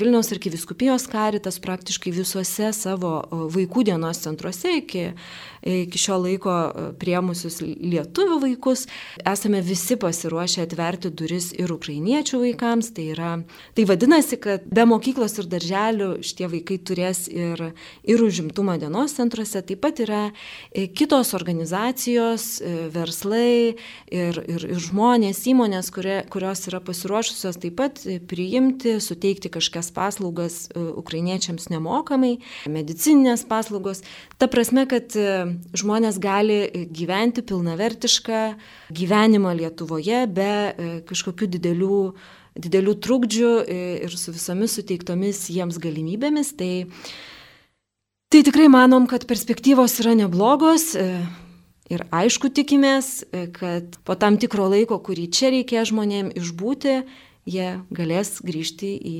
Vilniaus 0.00 0.28
arkiviskupijos 0.34 1.06
karitas 1.10 1.60
praktiškai 1.64 2.12
visuose 2.12 2.72
savo 2.76 3.14
e, 3.22 3.40
vaikų 3.56 3.86
dienos 3.88 4.20
centruose 4.20 4.74
iki, 4.82 5.06
iki 5.64 6.00
šio 6.00 6.18
laiko 6.20 6.56
priemusius 7.00 7.60
lietuvių 7.64 8.40
vaikus 8.44 8.86
esame 9.28 9.62
visi 9.64 9.96
pasiruošę 10.00 10.66
atverti 10.66 11.12
duris 11.12 11.50
ir 11.56 11.72
ukrainiečių 11.72 12.42
vaikams. 12.44 12.92
Tai, 12.96 13.06
yra, 13.14 13.32
tai 13.76 13.86
vadinasi, 13.88 14.40
kad 14.42 14.68
be 14.68 14.84
mokyklos 14.88 15.38
ir 15.40 15.48
darželių 15.52 16.10
šitie 16.26 16.50
vaikai 16.52 16.80
turės 16.84 17.24
ir, 17.32 17.70
ir 18.04 18.24
užimtumo 18.24 18.76
dienos 18.80 19.16
centruose. 19.16 19.64
Taip 19.64 19.82
pat 19.84 20.04
yra 20.04 20.22
kitos 20.96 21.32
organizacijos, 21.36 22.50
verslai 22.94 23.76
ir, 24.10 24.40
ir, 24.40 24.64
ir 24.64 24.80
žmonės, 24.82 25.42
įmonės, 25.50 25.90
kurie, 25.94 26.18
kurios 26.32 26.64
yra 26.70 26.80
pasiruošusios 26.84 27.60
taip 27.62 27.76
pat 27.80 28.02
priimti, 28.30 28.96
suteikti 29.02 29.50
kažkokias 29.52 29.90
paslaugas 29.96 30.58
e, 30.68 30.82
ukrainiečiams 31.00 31.70
nemokamai, 31.72 32.36
medicininės 32.70 33.46
paslaugos. 33.50 34.02
Ta 34.40 34.50
prasme, 34.50 34.86
kad 34.90 35.14
e, 35.18 35.56
žmonės 35.76 36.20
gali 36.22 36.86
gyventi 36.90 37.44
pilnavertišką 37.46 38.42
gyvenimą 38.96 39.54
Lietuvoje 39.60 40.26
be 40.30 40.50
e, 40.50 40.92
kažkokių 41.08 41.50
didelių 41.56 42.02
didelių 42.60 42.96
trukdžių 42.98 43.50
ir 44.04 44.14
su 44.18 44.32
visomis 44.34 44.74
suteiktomis 44.74 45.44
jiems 45.54 45.78
galimybėmis. 45.80 46.50
Tai, 46.58 46.72
tai 48.32 48.42
tikrai 48.46 48.66
manom, 48.72 49.06
kad 49.10 49.24
perspektyvos 49.30 49.94
yra 50.02 50.16
neblogos. 50.18 50.90
Ir 51.90 52.04
aišku, 52.14 52.52
tikimės, 52.54 53.24
kad 53.56 53.98
po 54.06 54.14
tam 54.14 54.38
tikro 54.38 54.68
laiko, 54.70 55.00
kurį 55.02 55.26
čia 55.34 55.50
reikės 55.50 55.90
žmonėm 55.90 56.30
išbūti, 56.38 57.00
jie 57.50 57.68
galės 57.90 58.38
grįžti 58.46 58.94
į, 58.94 59.18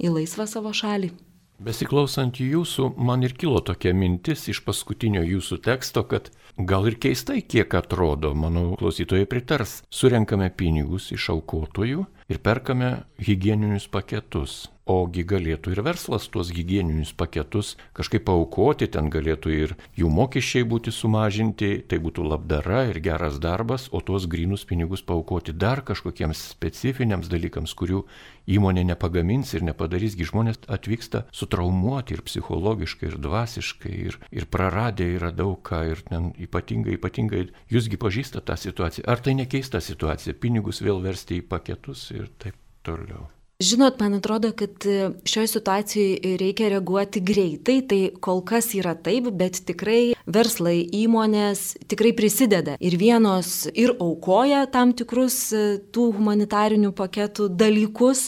į 0.00 0.12
laisvą 0.14 0.48
savo 0.48 0.72
šalį. 0.72 1.12
Besiklausant 1.56 2.36
jūsų, 2.36 2.90
man 3.00 3.22
ir 3.24 3.32
kilo 3.32 3.62
tokia 3.64 3.94
mintis 3.96 4.42
iš 4.52 4.60
paskutinio 4.64 5.22
jūsų 5.24 5.56
teksto, 5.64 6.02
kad 6.04 6.28
gal 6.56 6.84
ir 6.88 6.98
keistai 7.00 7.40
kiek 7.40 7.72
atrodo, 7.78 8.34
manau, 8.36 8.74
klausytojai 8.76 9.28
pritars, 9.28 9.78
surenkame 9.88 10.50
pinigus 10.52 11.08
iš 11.16 11.30
aukotojų 11.32 12.04
ir 12.28 12.42
perkame 12.44 12.90
hygieninius 13.24 13.88
paketus. 13.88 14.66
Ogi 14.86 15.24
galėtų 15.26 15.72
ir 15.74 15.82
verslas 15.82 16.28
tuos 16.30 16.52
hygieninius 16.54 17.10
paketus 17.18 17.74
kažkaip 17.96 18.22
paukoti, 18.28 18.86
ten 18.86 19.10
galėtų 19.10 19.52
ir 19.54 19.74
jų 19.98 20.10
mokesčiai 20.14 20.66
būti 20.68 20.94
sumažinti, 20.94 21.72
tai 21.90 21.98
būtų 22.02 22.26
labdara 22.30 22.84
ir 22.92 23.00
geras 23.02 23.40
darbas, 23.42 23.88
o 23.90 24.00
tuos 24.00 24.28
grinus 24.30 24.64
pinigus 24.64 25.02
paukoti 25.02 25.52
dar 25.52 25.82
kažkokiems 25.86 26.44
specifiniams 26.54 27.30
dalykams, 27.32 27.74
kurių 27.74 28.04
įmonė 28.46 28.86
nepagamins 28.92 29.52
ir 29.58 29.66
nepadarysgi 29.66 30.28
žmonės 30.30 30.62
atvyksta 30.70 31.24
sutraumuoti 31.34 32.14
ir 32.14 32.22
psichologiškai, 32.28 33.10
ir 33.10 33.18
dvasiškai, 33.26 33.94
ir, 34.06 34.20
ir 34.30 34.46
praradę 34.46 35.08
yra 35.18 35.32
daug 35.34 35.58
ką, 35.66 35.82
ir 35.90 36.04
ten 36.06 36.30
ypatingai, 36.46 36.94
ypatingai, 37.00 37.48
jūsgi 37.74 37.98
pažįsta 37.98 38.44
tą 38.46 38.54
situaciją. 38.60 39.08
Ar 39.10 39.18
tai 39.18 39.34
nekeista 39.34 39.82
situacija, 39.82 40.38
pinigus 40.38 40.78
vėl 40.84 41.02
versti 41.02 41.40
į 41.40 41.48
paketus 41.50 42.12
ir 42.14 42.30
taip 42.38 42.54
toliau. 42.86 43.26
Žinot, 43.60 44.00
man 44.00 44.14
atrodo, 44.14 44.50
kad 44.52 44.86
e, 44.86 45.10
šioje 45.24 45.46
situacijoje 45.46 46.36
reikia 46.36 46.68
reaguoti 46.68 47.20
greitai, 47.24 47.78
tai 47.88 48.00
kol 48.20 48.42
kas 48.44 48.74
yra 48.76 48.92
taip, 48.92 49.30
bet 49.32 49.62
tikrai 49.64 50.12
verslai, 50.28 50.82
įmonės 50.92 51.62
tikrai 51.88 52.10
prisideda 52.12 52.74
ir 52.84 52.98
vienos 53.00 53.64
ir 53.72 53.94
aukoja 53.94 54.66
tam 54.74 54.92
tikrus 54.92 55.38
e, 55.56 55.62
tų 55.88 56.04
humanitarinių 56.18 56.90
paketų 56.98 57.46
dalykus, 57.56 58.26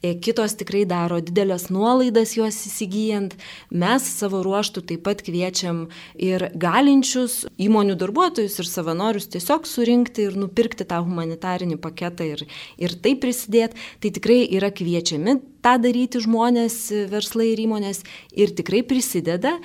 e, 0.00 0.14
kitos 0.16 0.56
tikrai 0.62 0.86
daro 0.88 1.20
didelės 1.20 1.68
nuolaidas 1.68 2.32
juos 2.38 2.62
įsigijant. 2.70 3.36
Mes 3.68 4.08
savo 4.08 4.40
ruoštų 4.46 4.86
taip 4.94 5.04
pat 5.10 5.20
kviečiam 5.28 5.90
ir 6.16 6.46
galinčius 6.56 7.42
įmonių 7.60 7.98
darbuotojus 8.00 8.56
ir 8.64 8.72
savanorius 8.72 9.28
tiesiog 9.36 9.68
surinkti 9.68 10.24
ir 10.30 10.40
nupirkti 10.40 10.88
tą 10.88 11.04
humanitarinį 11.04 11.76
paketą 11.84 12.32
ir, 12.32 12.48
ir 12.80 12.96
taip 12.96 13.20
prisidėti. 13.26 13.76
Tai 14.00 14.16
tikrai 14.16 14.40
yra 14.48 14.69
yra 14.70 14.76
kviečiami 14.76 15.40
tą 15.62 15.76
daryti 15.82 16.20
žmonės, 16.20 16.90
verslai 17.10 17.52
ir 17.52 17.60
įmonės 17.66 18.04
ir 18.32 18.54
tikrai 18.54 18.82
prisideda. 18.82 19.58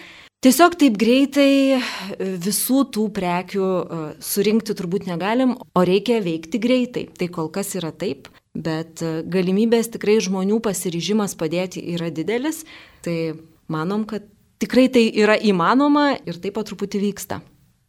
Tiesiog 0.43 0.75
taip 0.77 0.97
greitai 0.97 1.79
visų 2.19 2.85
tų 2.93 3.09
prekių 3.15 3.65
e, 3.65 3.99
surinkti 4.21 4.75
turbūt 4.77 5.07
negalim, 5.07 5.55
o 5.57 5.81
reikia 5.81 6.19
veikti 6.21 6.59
greitai. 6.61 7.07
Tai 7.17 7.27
kol 7.33 7.49
kas 7.49 7.73
yra 7.75 7.91
taip, 7.91 8.29
bet 8.53 9.01
e, 9.01 9.23
galimybės 9.25 9.89
tikrai 9.95 10.19
žmonių 10.21 10.59
pasiryžimas 10.61 11.35
padėti 11.35 11.81
yra 11.95 12.11
didelis. 12.13 12.63
Tai 13.01 13.39
manom, 13.67 14.05
kad 14.05 14.27
tikrai 14.61 14.85
tai 14.93 15.07
yra 15.09 15.37
įmanoma 15.39 16.11
ir 16.27 16.37
taip 16.37 16.59
pat 16.59 16.69
truputį 16.69 17.01
vyksta. 17.07 17.41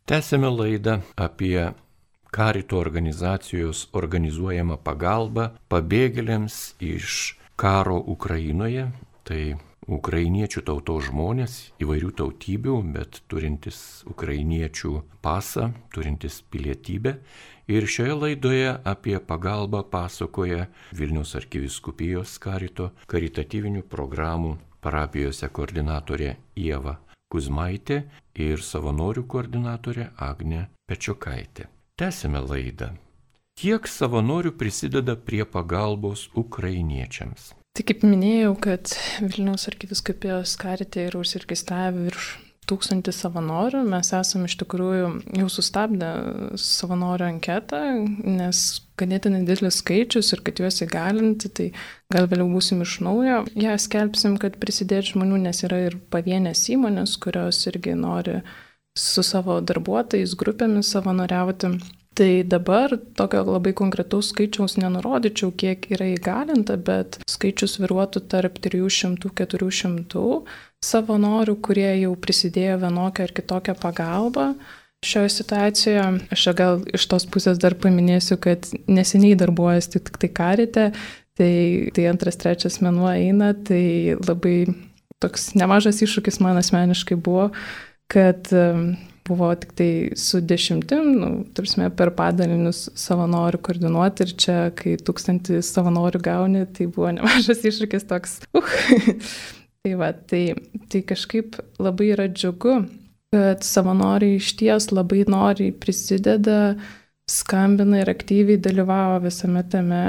Tęsėme 0.09 0.49
laidą 0.49 1.03
apie 1.19 1.75
karito 2.37 2.77
organizacijos 2.77 3.87
organizuojama 3.97 4.77
pagalba 4.85 5.47
pabėgėliams 5.73 6.75
iš 6.85 7.37
karo 7.57 7.97
Ukrainoje. 7.97 8.91
Tai 9.27 9.41
ukrainiečių 9.97 10.63
tautos 10.67 11.07
žmonės, 11.09 11.55
įvairių 11.81 12.11
tautybių, 12.21 12.75
bet 12.93 13.23
turintis 13.31 13.79
ukrainiečių 14.11 14.93
pasą, 15.25 15.71
turintis 15.95 16.43
pilietybę. 16.53 17.17
Ir 17.73 17.89
šioje 17.89 18.19
laidoje 18.21 18.75
apie 18.85 19.17
pagalbą 19.19 19.81
pasakoja 19.91 20.69
Vilnius 20.95 21.33
arkiviskupijos 21.41 22.37
karito 22.43 22.91
karitatyvinių 23.11 23.83
programų 23.91 24.59
parapijose 24.85 25.49
koordinatorė 25.49 26.37
Ieva 26.55 26.99
Kuzmaitė 27.33 28.05
ir 28.39 28.63
savanorių 28.63 29.25
koordinatorė 29.27 30.13
Agne 30.29 30.69
Pečiokaitė. 30.87 31.67
Tęsime 31.97 32.43
laidą. 32.45 32.91
Kiek 33.57 33.87
savanorių 33.89 34.51
prisideda 34.61 35.15
prie 35.17 35.47
pagalbos 35.49 36.27
ukrainiečiams? 36.37 37.55
Tai 37.73 37.85
kaip 37.89 38.03
minėjau, 38.05 38.51
kad 38.67 38.93
Vilniaus 39.23 39.65
arkiviskupijos 39.71 40.59
karitė 40.61 41.07
yra 41.09 41.23
užsiregistravę 41.23 42.03
virš 42.11 42.27
tūkstantį 42.69 43.15
savanorių. 43.17 43.81
Mes 43.89 44.13
esame 44.13 44.51
iš 44.51 44.59
tikrųjų 44.61 45.09
jau 45.41 45.49
sustabdę 45.55 46.11
savanorių 46.61 47.31
anketą, 47.31 47.81
nes 48.29 48.63
ganėtinai 49.01 49.47
didelis 49.49 49.81
skaičius 49.81 50.35
ir 50.37 50.45
kad 50.45 50.61
juos 50.61 50.83
įgalinti, 50.85 51.49
tai 51.49 51.71
gal 52.13 52.29
vėliau 52.29 52.51
būsim 52.53 52.85
iš 52.85 52.99
naujo. 53.09 53.41
Ja 53.57 53.81
skelbsim, 53.81 54.37
kad 54.43 54.61
prisidėti 54.61 55.15
žmonių, 55.15 55.41
nes 55.49 55.65
yra 55.65 55.87
ir 55.89 55.97
pavienės 56.13 56.69
įmonės, 56.77 57.17
kurios 57.25 57.65
irgi 57.73 57.97
nori 57.97 58.43
su 58.97 59.23
savo 59.27 59.61
darbuotojais, 59.61 60.35
grupėmis 60.39 60.91
savanoriauti. 60.95 61.77
Tai 62.17 62.31
dabar 62.49 62.95
tokio 63.13 63.43
labai 63.45 63.75
konkretaus 63.77 64.31
skaičiaus 64.33 64.79
nenurodyčiau, 64.81 65.51
kiek 65.53 65.85
yra 65.93 66.07
įgalinta, 66.15 66.79
bet 66.81 67.19
skaičius 67.29 67.77
viruotų 67.83 68.23
tarp 68.33 68.57
300-400 68.65 70.23
savanorių, 70.87 71.59
kurie 71.61 71.91
jau 72.01 72.15
prisidėjo 72.17 72.79
vienokią 72.87 73.27
ar 73.29 73.35
kitokią 73.37 73.77
pagalbą. 73.83 74.47
Šioje 75.05 75.35
situacijoje 75.35 76.07
aš 76.33 76.47
gal 76.57 76.81
iš 76.97 77.05
tos 77.11 77.29
pusės 77.29 77.61
dar 77.61 77.77
paminėsiu, 77.77 78.39
kad 78.41 78.65
neseniai 78.89 79.37
darbuojasi 79.37 80.01
tik 80.09 80.17
tai 80.23 80.31
karite, 80.33 80.87
tai, 81.37 81.53
tai 81.93 82.07
antras, 82.09 82.41
trečias 82.41 82.81
menuo 82.81 83.11
eina, 83.13 83.53
tai 83.53 84.17
labai 84.17 84.71
toks 85.21 85.51
nemažas 85.53 86.01
iššūkis 86.01 86.41
man 86.41 86.57
asmeniškai 86.63 87.21
buvo 87.21 87.51
kad 88.13 88.51
buvo 89.27 89.55
tik 89.55 89.73
tai 89.73 90.11
su 90.17 90.41
dešimtim, 90.41 91.13
nu, 91.21 91.31
tursime 91.55 91.89
per 91.97 92.13
padalinius 92.17 92.87
savanorių 92.99 93.61
koordinuoti 93.67 94.27
ir 94.27 94.35
čia, 94.39 94.59
kai 94.77 94.97
tūkstantį 95.03 95.61
savanorių 95.67 96.21
gauni, 96.23 96.65
tai 96.77 96.89
buvo 96.91 97.11
nemažas 97.17 97.65
iššūkis 97.67 98.07
toks. 98.11 98.39
Uh. 98.57 98.77
tai 99.83 99.97
va, 99.99 100.13
tai, 100.13 100.45
tai 100.93 101.03
kažkaip 101.07 101.59
labai 101.83 102.13
yra 102.15 102.29
džiugu, 102.31 102.79
kad 103.35 103.67
savanoriai 103.67 104.39
iš 104.41 104.53
ties 104.61 104.91
labai 104.95 105.25
noriai 105.29 105.75
prisideda, 105.75 106.77
skambina 107.31 108.05
ir 108.05 108.13
aktyviai 108.13 108.61
dalyvavo 108.63 109.19
visame 109.27 109.65
tame, 109.71 110.05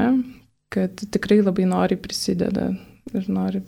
kad 0.74 1.02
tikrai 1.14 1.42
labai 1.42 1.66
noriai 1.70 2.00
prisideda 2.02 2.70
ir 3.16 3.30
nori 3.32 3.64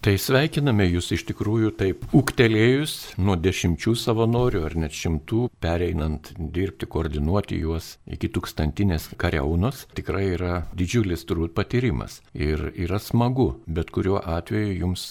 Tai 0.00 0.14
sveikiname 0.16 0.86
jūs 0.86 1.10
iš 1.12 1.26
tikrųjų 1.28 1.70
taip 1.76 2.04
ūktelėjus 2.16 2.92
nuo 3.20 3.34
dešimčių 3.36 3.92
savanorių 4.00 4.62
ar 4.64 4.76
net 4.80 4.94
šimtų, 4.96 5.42
pereinant 5.60 6.30
dirbti, 6.40 6.86
koordinuoti 6.88 7.58
juos 7.60 7.90
iki 8.08 8.30
tūkstantinės 8.32 9.10
kariaunos, 9.20 9.82
tikrai 9.92 10.22
yra 10.38 10.54
didžiulis 10.72 11.26
turbūt 11.28 11.52
patyrimas. 11.52 12.22
Ir 12.32 12.70
yra 12.72 12.96
smagu, 12.96 13.50
bet 13.68 13.92
kuriuo 13.92 14.22
atveju 14.24 14.78
jums 14.78 15.02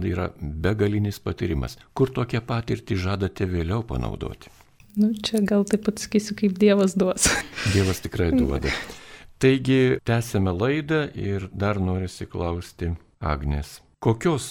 yra 0.00 0.30
begalinis 0.40 1.20
patyrimas. 1.20 1.76
Kur 1.92 2.08
tokią 2.16 2.40
patirtį 2.48 2.96
žadate 3.02 3.44
vėliau 3.50 3.82
panaudoti? 3.84 4.48
Nu, 4.96 5.10
čia 5.12 5.42
gal 5.44 5.66
taip 5.68 5.84
pat 5.90 6.00
sakysiu, 6.00 6.38
kaip 6.38 6.56
Dievas 6.56 6.96
duos. 6.96 7.28
Dievas 7.74 8.00
tikrai 8.00 8.30
duoda. 8.32 8.72
Taigi, 9.44 10.00
tęsėme 10.08 10.56
laidą 10.56 11.02
ir 11.12 11.50
dar 11.52 11.76
norisi 11.76 12.24
klausti 12.24 12.94
Agnes. 13.20 13.76
Kokios, 13.98 14.44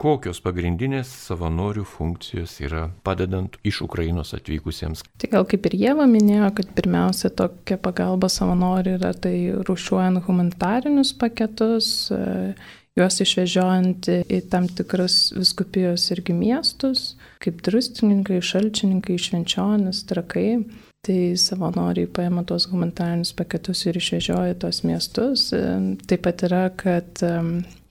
kokios 0.00 0.38
pagrindinės 0.40 1.10
savanorių 1.26 1.82
funkcijos 1.84 2.54
yra 2.64 2.86
padedant 3.04 3.58
iš 3.60 3.82
Ukrainos 3.84 4.32
atvykusiems? 4.32 5.02
Tai 5.20 5.28
gal 5.34 5.44
kaip 5.48 5.66
ir 5.68 5.74
Jėva 5.76 6.06
minėjo, 6.08 6.46
kad 6.56 6.70
pirmiausia 6.78 7.28
tokia 7.36 7.76
pagalba 7.76 8.30
savanorių 8.32 8.94
yra 8.96 9.10
tai 9.12 9.34
rušiuojant 9.68 10.22
humanitarinius 10.24 11.12
paketus, 11.20 11.90
e, 12.08 12.54
juos 12.96 13.20
išvežiojant 13.20 14.08
į 14.16 14.38
tam 14.48 14.70
tikras 14.72 15.18
viskupijos 15.36 16.06
irgi 16.16 16.38
miestus, 16.38 17.18
kaip 17.44 17.60
drustininkai, 17.66 18.40
šalčininkai, 18.40 19.18
švenčionis, 19.20 20.06
trakai. 20.08 20.62
Tai 21.04 21.18
savanoriai 21.40 22.08
paima 22.12 22.46
tos 22.48 22.66
humanitarinius 22.72 23.34
paketus 23.36 23.84
ir 23.88 24.00
išvežioja 24.00 24.56
tos 24.64 24.80
miestus. 24.88 25.50
E, 25.52 25.60
taip 26.08 26.24
pat 26.24 26.48
yra, 26.48 26.64
kad 26.72 27.20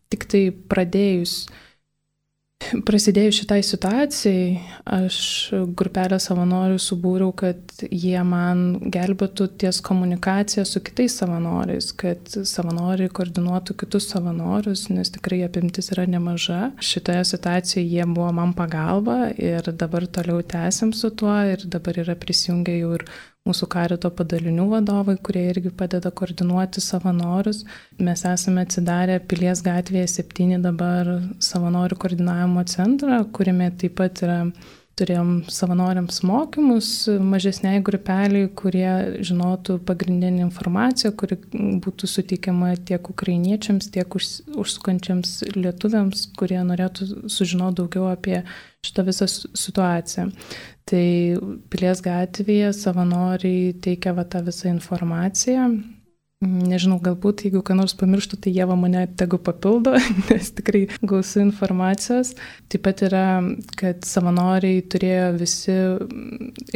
tik 0.09 0.25
tai 0.29 0.43
pradėjus, 0.71 1.43
prasidėjus 2.85 3.37
šitai 3.39 3.59
situacijai, 3.63 4.57
aš 4.83 5.19
grupelę 5.79 6.19
savanorių 6.21 6.79
subūriau, 6.83 7.31
kad 7.37 7.83
jie 7.87 8.19
man 8.27 8.91
gelbėtų 8.91 9.47
ties 9.61 9.79
komunikacija 9.85 10.65
su 10.67 10.81
kitais 10.83 11.15
savanoriais, 11.21 11.91
kad 11.97 12.27
savanoriai 12.27 13.11
koordinuotų 13.15 13.77
kitus 13.83 14.09
savanorius, 14.11 14.87
nes 14.91 15.13
tikrai 15.15 15.43
apimtis 15.47 15.93
yra 15.95 16.05
nemaža. 16.09 16.73
Šitoje 16.83 17.23
situacijoje 17.31 17.87
jie 17.87 18.05
buvo 18.09 18.31
man 18.35 18.53
pagalba 18.57 19.31
ir 19.37 19.71
dabar 19.71 20.09
toliau 20.09 20.43
tęsim 20.43 20.93
su 20.93 21.13
tuo 21.15 21.39
ir 21.53 21.65
dabar 21.71 22.03
yra 22.03 22.17
prisijungę 22.19 22.79
jau 22.81 22.95
ir 22.99 23.07
mūsų 23.47 23.67
karito 23.71 24.10
padalinių 24.13 24.65
vadovai, 24.73 25.15
kurie 25.23 25.45
irgi 25.52 25.71
padeda 25.75 26.12
koordinuoti 26.12 26.84
savanorius. 26.84 27.63
Mes 27.99 28.25
esame 28.28 28.65
atsidarę 28.67 29.19
Pilies 29.32 29.63
gatvėje 29.65 30.10
7 30.19 30.60
dabar 30.65 31.13
savanorių 31.43 31.99
koordinavimo 32.04 32.65
centrą, 32.69 33.23
kuriame 33.34 33.71
taip 33.80 33.97
pat 34.02 34.23
yra 34.28 34.41
turėjom 34.99 35.31
savanoriams 35.51 36.21
mokymus 36.27 36.89
mažesniai 37.23 37.81
grupeliai, 37.85 38.49
kurie 38.62 39.19
žinotų 39.25 39.79
pagrindinį 39.88 40.43
informaciją, 40.45 41.13
kuri 41.19 41.39
būtų 41.83 42.09
suteikiama 42.12 42.73
tiek 42.89 43.12
ukrainiečiams, 43.13 43.91
tiek 43.93 44.19
užsukančiams 44.19 45.38
lietuviams, 45.57 46.27
kurie 46.39 46.59
norėtų 46.67 47.29
sužinoti 47.31 47.79
daugiau 47.81 48.09
apie 48.12 48.41
šitą 48.85 49.05
visą 49.07 49.29
situaciją. 49.29 50.29
Tai 50.89 51.05
Pilies 51.69 52.01
gatvėje 52.01 52.73
savanoriai 52.73 53.73
teikia 53.83 54.15
va 54.17 54.25
tą 54.25 54.41
visą 54.47 54.71
informaciją, 54.73 55.69
Nežinau, 56.39 57.02
galbūt 57.04 57.41
jeigu 57.43 57.60
ką 57.67 57.75
nors 57.75 57.91
pamirštų, 57.99 58.38
tai 58.39 58.54
jie 58.56 58.63
mane 58.80 59.02
tegu 59.19 59.36
papildo, 59.43 59.91
nes 60.30 60.52
tikrai 60.56 60.86
gausu 61.04 61.41
informacijos. 61.43 62.32
Taip 62.71 62.86
pat 62.86 63.04
yra, 63.04 63.23
kad 63.75 64.08
savanoriai 64.08 64.80
turėjo 64.88 65.25
visi 65.36 65.75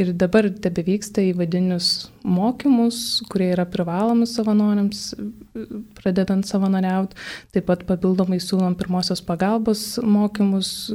ir 0.03 0.11
dabar 0.19 0.49
tebe 0.51 0.83
vyksta 0.83 1.23
įvadinius 1.29 2.09
mokymus, 2.27 3.23
kurie 3.31 3.53
yra 3.53 3.63
privalomus 3.63 4.35
savanoriams, 4.35 5.05
pradedant 5.95 6.43
savanoriauti. 6.43 7.15
Taip 7.55 7.71
pat 7.71 7.87
papildomai 7.87 8.43
siūlom 8.43 8.75
pirmosios 8.75 9.23
pagalbos 9.23 9.93
mokymus 10.03 10.91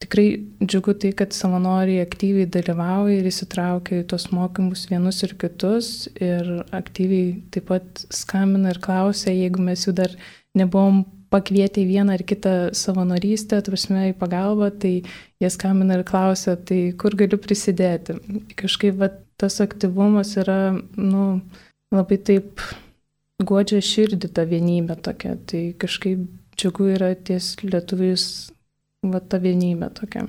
Tikrai 0.00 0.26
džiugu 0.64 0.94
tai, 0.96 1.10
kad 1.12 1.34
savanoriai 1.36 2.00
aktyviai 2.00 2.48
dalyvauja 2.48 3.18
ir 3.20 3.28
įsitraukia 3.28 4.00
į 4.00 4.06
tos 4.08 4.30
mokymus 4.32 4.86
vienus 4.88 5.20
ir 5.26 5.34
kitus 5.40 6.08
ir 6.16 6.46
aktyviai 6.72 7.34
taip 7.52 7.68
pat 7.68 8.04
skambina 8.08 8.72
ir 8.72 8.80
klausia, 8.80 9.34
jeigu 9.34 9.60
mes 9.64 9.84
jų 9.84 9.98
dar 10.00 10.14
nebuvom 10.56 11.02
pakvietę 11.30 11.82
į 11.84 11.88
vieną 11.92 12.16
ar 12.16 12.24
kitą 12.26 12.54
savanorystę, 12.76 13.60
prasme 13.66 14.08
į 14.10 14.16
pagalbą, 14.18 14.70
tai 14.82 14.94
jie 15.42 15.50
skambina 15.52 15.98
ir 15.98 16.04
klausia, 16.08 16.56
tai 16.56 16.80
kur 16.98 17.14
galiu 17.18 17.38
prisidėti. 17.38 18.16
Kažkaip 18.58 18.98
va, 18.98 19.10
tas 19.40 19.60
aktyvumas 19.62 20.34
yra, 20.40 20.72
nu, 20.96 21.26
labai 21.94 22.18
taip 22.18 22.64
godžia 23.46 23.80
širdį 23.84 24.32
tą 24.36 24.46
vienybę 24.48 24.96
tokia, 25.04 25.36
tai 25.48 25.62
kažkaip 25.80 26.26
džiugu 26.58 26.90
yra 26.96 27.12
ties 27.14 27.54
lietuviais 27.62 28.24
va 29.02 29.20
ta 29.20 29.40
vienybė 29.40 29.90
tokia. 29.96 30.26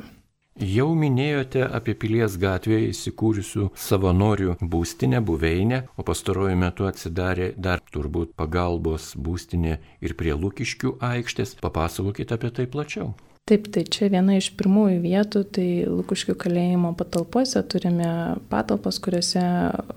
Jau 0.62 0.92
minėjote 0.94 1.64
apie 1.64 1.96
Pilies 1.98 2.36
gatvėje 2.38 2.92
įsikūrusių 2.92 3.70
savanorių 3.86 4.58
būstinę, 4.62 5.22
buveinę, 5.26 5.86
o 5.98 6.06
pastaruoju 6.06 6.60
metu 6.60 6.86
atsidarė 6.90 7.54
dar 7.58 7.82
turbūt 7.94 8.36
pagalbos 8.38 9.14
būstinė 9.16 9.80
ir 10.04 10.16
prie 10.20 10.36
Lukiškių 10.36 10.98
aikštės. 11.08 11.56
Papasakokite 11.64 12.36
apie 12.36 12.52
tai 12.52 12.68
plačiau. 12.68 13.14
Taip, 13.50 13.72
tai 13.74 13.82
čia 13.90 14.12
viena 14.14 14.36
iš 14.38 14.52
pirmųjų 14.60 15.00
vietų, 15.02 15.42
tai 15.56 15.68
Lukuškių 15.90 16.36
kalėjimo 16.44 16.92
patalpose 17.00 17.64
turime 17.72 18.12
patalpas, 18.52 19.00
kuriuose 19.02 19.42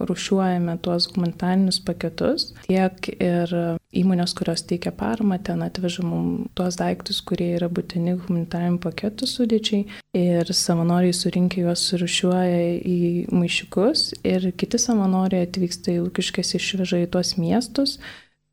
rušiuojame 0.00 0.78
tuos 0.86 1.10
humanitarinius 1.12 1.82
paketus. 1.84 2.54
Tiek 2.64 3.10
ir 3.18 3.52
įmonės, 4.00 4.34
kurios 4.36 4.64
teikia 4.68 4.92
paramą, 4.94 5.38
ten 5.44 5.62
atveža 5.64 6.04
mums 6.06 6.50
tuos 6.58 6.78
daiktus, 6.80 7.20
kurie 7.26 7.52
yra 7.56 7.68
būtini 7.72 8.16
humanitarinių 8.18 8.80
paketų 8.82 9.28
sudėčiai. 9.30 9.86
Ir 10.18 10.50
savanoriai 10.54 11.14
surinkę 11.16 11.64
juos 11.64 11.86
rušiuoja 12.00 12.60
į 12.80 12.98
maišiukus 13.34 14.10
ir 14.26 14.50
kiti 14.58 14.80
savanoriai 14.82 15.48
atvyksta 15.48 15.94
į 15.94 16.04
Lukiškės 16.08 16.54
išveža 16.60 17.04
į 17.04 17.10
tuos 17.16 17.34
miestus. 17.40 17.98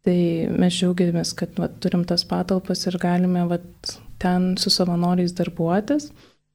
Tai 0.02 0.18
mes 0.58 0.74
džiaugiamės, 0.74 1.36
kad 1.38 1.54
va, 1.62 1.70
turim 1.84 2.08
tas 2.10 2.26
patalpas 2.26 2.88
ir 2.90 2.98
galime 3.02 3.46
va, 3.50 3.60
ten 4.22 4.56
su 4.58 4.74
savanoriais 4.74 5.36
darbuotis. 5.38 6.10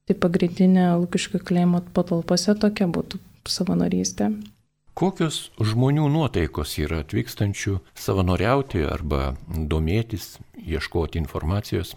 Tai 0.06 0.18
pagrindinė 0.22 0.92
Lukiškių 1.02 1.42
kalėjimo 1.46 1.82
patalpose 1.94 2.54
tokia 2.62 2.86
būtų 2.90 3.22
savanorystė. 3.50 4.30
Kokios 4.96 5.50
žmonių 5.60 6.06
nuotaikos 6.08 6.78
yra 6.80 7.02
atvykstančių 7.02 7.74
savanoriauti 8.00 8.80
arba 8.88 9.34
domėtis, 9.52 10.38
ieškoti 10.56 11.20
informacijos? 11.20 11.92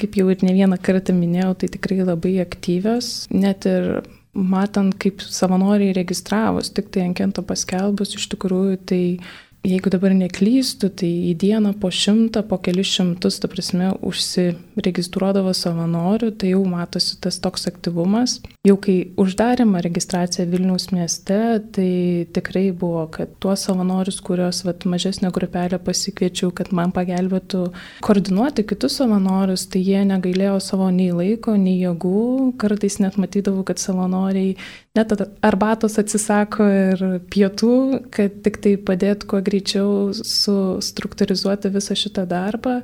Kaip 0.00 0.18
jau 0.18 0.26
ir 0.32 0.42
ne 0.42 0.54
vieną 0.56 0.80
kartą 0.82 1.14
minėjau, 1.14 1.52
tai 1.62 1.70
tikrai 1.76 2.00
labai 2.02 2.40
aktyvios, 2.42 3.28
net 3.30 3.68
ir 3.70 4.02
matant, 4.34 4.96
kaip 4.98 5.22
savanoriai 5.22 5.94
registravus, 5.94 6.72
tik 6.74 6.90
tai 6.90 7.06
ankento 7.06 7.46
paskelbus, 7.46 8.16
iš 8.18 8.26
tikrųjų 8.34 8.80
tai 8.82 9.02
jeigu 9.64 9.94
dabar 9.94 10.14
neklystu, 10.18 10.90
tai 10.90 11.10
į 11.30 11.36
dieną 11.40 11.76
po 11.78 11.90
šimtą, 11.94 12.44
po 12.50 12.58
kelius 12.58 12.90
šimtus, 12.98 13.38
ta 13.40 13.50
prasme, 13.50 13.92
užsiregistruodavo 14.74 15.52
savanorių, 15.54 16.32
tai 16.38 16.52
jau 16.52 16.64
matosi 16.66 17.16
tas 17.22 17.38
toks 17.42 17.66
aktyvumas. 17.70 18.40
Jau 18.66 18.76
kai 18.80 19.12
uždarėma 19.20 19.82
registracija 19.84 20.46
Vilniaus 20.50 20.90
mieste, 20.92 21.60
tai 21.74 22.26
tikrai 22.34 22.72
buvo, 22.72 23.06
kad 23.12 23.30
tuos 23.40 23.64
savanorius, 23.66 24.20
kuriuos 24.24 24.64
vat, 24.66 24.84
mažesnė 24.84 25.30
grupelė 25.34 25.78
pasikviečiau, 25.78 26.50
kad 26.54 26.72
man 26.72 26.92
pagelbėtų 26.94 27.68
koordinuoti 28.04 28.66
kitus 28.66 28.98
savanorius, 29.00 29.66
tai 29.70 29.84
jie 29.84 30.02
negailėjo 30.08 30.58
savo 30.60 30.90
nei 30.90 31.12
laiko, 31.14 31.56
nei 31.56 31.78
jėgų, 31.82 32.54
kartais 32.58 32.98
net 33.02 33.18
matydavau, 33.20 33.64
kad 33.66 33.78
savanoriai 33.82 34.56
net 34.94 35.14
arbatos 35.42 35.98
atsisako 35.98 36.66
ir 36.70 37.06
pietų, 37.32 37.74
kad 38.14 38.42
tik 38.44 38.60
tai 38.62 38.76
padėtų 38.78 39.30
kuo 39.30 39.42
greičiau 39.44 40.12
sustruktūrizuoti 40.14 41.72
visą 41.74 41.98
šitą 41.98 42.28
darbą. 42.30 42.80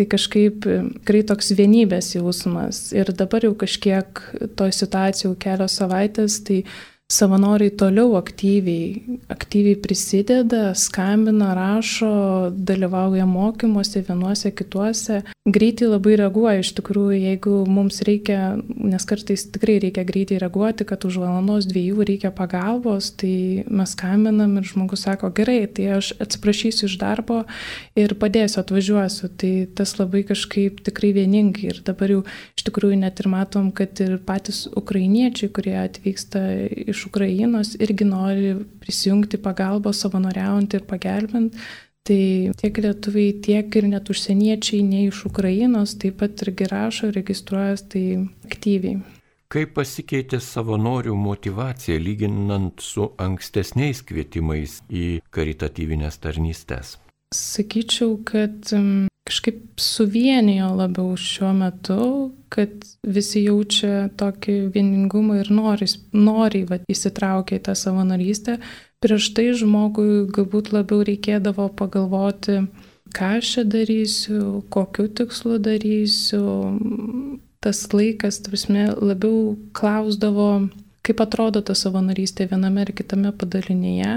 Tai 0.00 0.06
kažkaip 0.08 0.64
tikrai 0.64 1.18
toks 1.28 1.50
vienybės 1.58 2.14
jausmas. 2.14 2.86
Ir 2.96 3.10
dabar 3.12 3.44
jau 3.44 3.50
kažkiek 3.60 4.22
toj 4.56 4.72
situacijai 4.72 5.26
jau 5.26 5.34
kelios 5.42 5.74
savaitės, 5.76 6.38
tai 6.46 6.62
savanoriai 7.10 7.72
toliau 7.74 8.14
aktyviai, 8.18 9.18
aktyviai 9.32 9.76
prisideda, 9.82 10.70
skambina, 10.78 11.50
rašo, 11.58 12.50
dalyvauja 12.54 13.26
mokymuose 13.26 14.04
vienuose, 14.06 14.52
kituose. 14.54 15.22
Greitai 15.50 15.88
labai 15.90 16.14
reaguoja, 16.20 16.60
iš 16.62 16.70
tikrųjų, 16.78 17.16
jeigu 17.18 17.54
mums 17.66 17.98
reikia, 18.06 18.38
nes 18.68 19.06
kartais 19.08 19.48
tikrai 19.50 19.80
reikia 19.82 20.04
greitai 20.06 20.38
reaguoti, 20.42 20.86
kad 20.86 21.02
už 21.08 21.18
valandos 21.22 21.66
dviejų 21.70 22.06
reikia 22.12 22.30
pagalbos, 22.36 23.10
tai 23.18 23.64
mes 23.66 23.96
skambinam 23.96 24.54
ir 24.60 24.68
žmogus 24.70 25.06
sako, 25.08 25.32
gerai, 25.34 25.64
tai 25.66 25.88
aš 25.96 26.12
atsiprašysiu 26.22 26.86
iš 26.86 26.96
darbo 27.00 27.42
ir 27.98 28.14
padėsiu, 28.20 28.60
atvažiuosiu. 28.62 29.32
Tai 29.40 29.52
tas 29.74 29.96
labai 29.98 30.22
kažkaip 30.28 30.78
tikrai 30.86 31.10
vieningai 31.16 31.72
ir 31.72 31.82
dabar 31.86 32.14
jau 32.14 32.22
iš 32.54 32.68
tikrųjų 32.68 33.00
net 33.02 33.18
ir 33.22 33.30
matom, 33.32 33.72
kad 33.74 33.98
ir 34.04 34.18
patys 34.22 34.66
ukrainiečiai, 34.78 35.50
kurie 35.50 35.74
atvyksta 35.80 36.44
iš 36.92 36.99
iš 37.00 37.06
Ukrainos 37.08 37.76
irgi 37.80 38.04
nori 38.04 38.56
prisijungti 38.80 39.40
pagalbą, 39.40 39.94
savanoriaujant 39.96 40.76
ir 40.76 40.84
pagelbint. 40.84 41.56
Tai 42.04 42.52
tiek 42.56 42.78
lietuviai, 42.80 43.34
tiek 43.44 43.76
ir 43.76 43.86
net 43.88 44.08
užsieniečiai 44.08 44.80
ne 44.82 45.02
iš 45.08 45.24
Ukrainos 45.28 45.94
taip 46.00 46.16
pat 46.22 46.40
irgi 46.46 46.68
rašo, 46.70 47.10
registruojas 47.12 47.84
tai 47.92 48.04
aktyviai. 48.48 49.02
Kaip 49.50 49.74
pasikeitė 49.76 50.38
savanorių 50.40 51.12
motivacija 51.18 51.98
lyginant 52.00 52.80
su 52.80 53.08
ankstesniais 53.20 54.00
kvietimais 54.06 54.78
į 54.88 55.06
karitatyvinės 55.34 56.20
tarnystės? 56.22 56.96
Sakyčiau, 57.34 58.16
kad 58.26 58.70
kažkaip 59.30 59.80
suvienijo 59.80 60.72
labiau 60.74 61.14
šiuo 61.16 61.52
metu, 61.54 62.04
kad 62.50 62.72
visi 63.06 63.44
jaučia 63.44 64.08
tokį 64.18 64.56
vieningumą 64.74 65.38
ir 65.44 65.52
nori, 65.54 65.86
nori 66.12 66.64
va, 66.66 66.80
įsitraukia 66.90 67.60
į 67.60 67.64
tą 67.68 67.76
savanorystę. 67.78 68.58
Prieš 69.00 69.30
tai 69.36 69.52
žmogui 69.56 70.26
galbūt 70.34 70.72
labiau 70.74 71.04
reikėdavo 71.06 71.70
pagalvoti, 71.78 72.64
ką 73.16 73.30
aš 73.38 73.54
čia 73.54 73.64
darysiu, 73.76 74.42
kokiu 74.74 75.06
tikslu 75.08 75.60
darysiu. 75.62 76.44
Tas 77.60 77.84
laikas, 77.92 78.40
prasme, 78.44 78.88
labiau 78.96 79.54
klausdavo, 79.76 80.70
kaip 81.06 81.22
atrodo 81.22 81.62
ta 81.62 81.76
savanorystė 81.76 82.48
viename 82.50 82.86
ar 82.86 82.92
kitame 82.96 83.32
padalinyje 83.36 84.14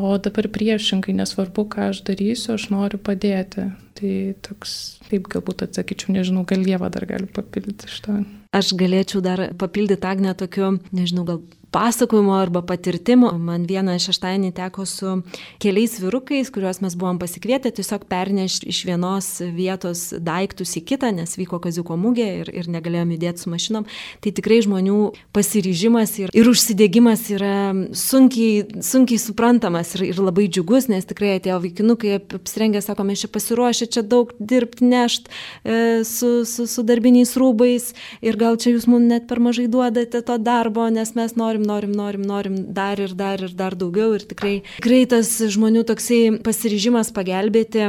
O 0.00 0.16
dabar 0.16 0.48
priešingai, 0.48 1.12
nesvarbu, 1.18 1.66
ką 1.68 1.90
aš 1.90 2.00
darysiu, 2.06 2.54
aš 2.56 2.70
noriu 2.72 3.00
padėti. 3.00 3.68
Tai 3.98 4.12
toks, 4.40 4.76
taip 5.10 5.28
galbūt 5.32 5.66
atsakyčiau, 5.66 6.14
nežinau, 6.16 6.46
gal 6.48 6.64
Lieva 6.64 6.88
dar 6.92 7.04
gali 7.10 7.28
papildyti 7.28 7.90
šitą. 7.92 8.22
Aš 8.56 8.72
galėčiau 8.80 9.20
dar 9.24 9.50
papildyti 9.60 10.08
Agnę 10.08 10.32
tokiu, 10.38 10.78
nežinau, 10.96 11.26
gal 11.28 11.42
pasakojimo 11.72 12.34
arba 12.36 12.62
patirtimo. 12.62 13.32
Man 13.38 13.64
vieną 13.66 13.96
šeštadienį 14.02 14.52
teko 14.56 14.84
su 14.86 15.14
keliais 15.62 15.96
vyrukais, 16.02 16.50
kuriuos 16.52 16.82
mes 16.84 16.96
buvom 16.98 17.18
pasikvietę 17.22 17.72
tiesiog 17.72 18.04
pernešti 18.10 18.68
iš 18.68 18.82
vienos 18.88 19.28
vietos 19.56 20.10
daiktus 20.20 20.76
į 20.76 20.84
kitą, 20.92 21.12
nes 21.16 21.32
vyko 21.40 21.62
kaziuko 21.64 21.96
mugė 21.96 22.28
ir, 22.42 22.50
ir 22.52 22.68
negalėjom 22.72 23.14
judėti 23.16 23.44
su 23.44 23.52
mašinom. 23.52 23.86
Tai 24.20 24.34
tikrai 24.36 24.60
žmonių 24.66 24.98
pasiryžimas 25.32 26.14
ir, 26.20 26.34
ir 26.36 26.50
užsidegimas 26.52 27.24
yra 27.32 27.56
sunkiai, 27.96 28.82
sunkiai 28.84 29.20
suprantamas 29.22 29.94
ir, 29.96 30.04
ir 30.10 30.20
labai 30.20 30.48
džiugus, 30.52 30.90
nes 30.92 31.08
tikrai 31.08 31.38
atėjo 31.38 31.58
vaikinukai 31.64 32.18
apsirengę, 32.20 32.84
sako, 32.84 33.08
mes 33.08 33.24
čia 33.24 33.32
pasiruošę, 33.32 33.88
čia 33.96 34.04
daug 34.04 34.34
dirbti, 34.38 34.84
nešt 34.92 35.32
e, 35.64 36.04
su, 36.08 36.42
su, 36.48 36.68
su 36.68 36.84
darbiniais 36.86 37.32
rūbais 37.40 37.92
ir 38.20 38.38
gal 38.40 38.60
čia 38.60 38.74
jūs 38.74 38.88
mums 38.90 39.08
net 39.08 39.28
per 39.30 39.40
mažai 39.40 39.68
duodate 39.72 40.20
to 40.26 40.38
darbo, 40.42 40.84
nes 40.92 41.14
mes 41.16 41.36
norim, 41.38 41.61
norim, 41.66 41.92
norim, 41.96 42.24
norim 42.26 42.58
dar 42.74 43.00
ir 43.02 43.14
dar 43.18 43.42
ir 43.42 43.54
dar 43.58 43.76
daugiau. 43.78 44.14
Ir 44.16 44.26
tikrai 44.28 44.54
greitas 44.84 45.34
žmonių 45.54 45.84
toksai 45.88 46.22
pasiryžimas 46.44 47.12
pagelbėti 47.14 47.86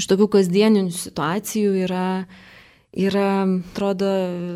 iš 0.00 0.08
tokių 0.10 0.30
kasdieninių 0.36 0.94
situacijų 0.94 1.74
yra 1.86 2.06
yra, 2.90 3.46
atrodo, 3.70 4.06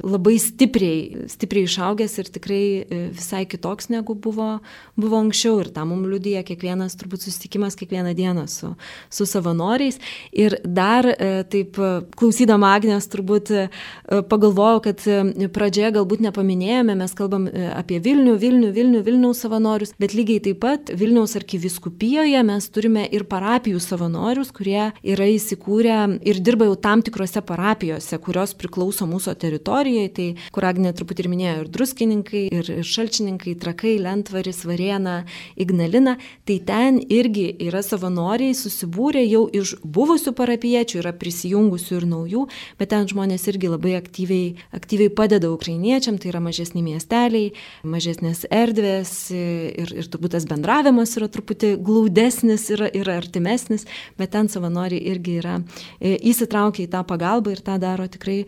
labai 0.02 0.34
stipriai, 0.42 1.28
stipriai 1.30 1.68
išaugęs 1.68 2.16
ir 2.18 2.30
tikrai 2.34 2.64
e, 2.82 2.96
visai 3.14 3.44
kitoks 3.46 3.92
negu 3.94 4.16
buvo, 4.18 4.58
buvo 4.98 5.20
anksčiau. 5.22 5.60
Ir 5.62 5.70
tą 5.74 5.84
mums 5.86 6.08
liudyja 6.10 6.42
kiekvienas 6.46 6.98
turbūt 6.98 7.22
susitikimas 7.22 7.78
kiekvieną 7.78 8.14
dieną 8.18 8.48
su, 8.50 8.72
su 9.06 9.26
savanoriais. 9.30 10.00
Ir 10.34 10.58
dar 10.66 11.06
e, 11.12 11.44
taip 11.50 11.78
klausydama 12.18 12.72
Agnės 12.74 13.06
turbūt 13.12 13.52
e, 13.54 13.68
pagalvojau, 14.10 14.82
kad 14.88 15.06
pradžioje 15.54 15.92
galbūt 16.00 16.26
nepaminėjome, 16.26 16.98
mes 16.98 17.14
kalbam 17.14 17.46
apie 17.78 18.00
Vilnių, 18.02 18.34
Vilnių, 18.42 18.72
Vilnių, 18.74 19.04
Vilniaus 19.06 19.44
savanorius, 19.44 19.94
bet 20.00 20.16
lygiai 20.16 20.42
taip 20.42 20.58
pat 20.64 20.90
Vilniaus 20.90 21.36
arkiviskupijoje 21.38 22.42
mes 22.46 22.66
turime 22.74 23.06
ir 23.14 23.28
parapijų 23.30 23.78
savanorius, 23.82 24.50
kurie 24.54 24.90
yra 25.06 25.30
įsikūrę 25.30 26.00
ir 26.26 26.42
dirba 26.42 26.66
jau 26.66 26.74
tam 26.80 27.04
tikrose 27.04 27.44
parapijose 27.46 28.18
kurios 28.24 28.54
priklauso 28.58 29.06
mūsų 29.08 29.34
teritorijai, 29.40 30.08
tai 30.14 30.28
kur 30.54 30.66
Agnė 30.68 30.94
truputį 30.96 31.24
ir 31.24 31.30
minėjo, 31.32 31.54
ir 31.62 31.70
druskininkai, 31.74 32.44
ir, 32.54 32.70
ir 32.80 32.88
šalčininkai, 32.88 33.54
trakai, 33.60 33.96
lentvaris, 34.02 34.62
varėna, 34.68 35.16
ignalina, 35.60 36.16
tai 36.48 36.58
ten 36.66 37.00
irgi 37.02 37.46
yra 37.66 37.82
savanoriai 37.84 38.54
susibūrę 38.56 39.22
jau 39.26 39.44
iš 39.52 39.76
buvusių 39.84 40.34
parapiečių, 40.36 41.00
yra 41.02 41.14
prisijungusių 41.16 41.98
ir 42.00 42.08
naujų, 42.10 42.46
bet 42.80 42.92
ten 42.94 43.08
žmonės 43.10 43.46
irgi 43.52 43.70
labai 43.72 43.96
aktyviai, 43.98 44.54
aktyviai 44.74 45.12
padeda 45.12 45.50
ukrainiečiam, 45.52 46.18
tai 46.18 46.32
yra 46.32 46.42
mažesni 46.44 46.84
miesteliai, 46.84 47.52
mažesnės 47.84 48.44
erdvės 48.52 49.14
ir, 49.34 49.92
ir 49.92 50.08
turbūt 50.10 50.34
tas 50.36 50.48
bendravimas 50.48 51.14
yra 51.18 51.28
truputį 51.32 51.74
glaudesnis 51.84 52.66
ir, 52.74 52.86
ir 52.96 53.10
artimesnis, 53.12 53.86
bet 54.18 54.34
ten 54.34 54.50
savanoriai 54.52 55.02
irgi 55.12 55.38
yra 55.42 55.58
e, 56.00 56.16
įsitraukę 56.30 56.84
į 56.84 56.90
tą 56.94 57.04
pagalbą 57.08 57.54
ir 57.54 57.62
tą 57.64 57.78
daro 57.82 58.06
tikrai 58.14 58.40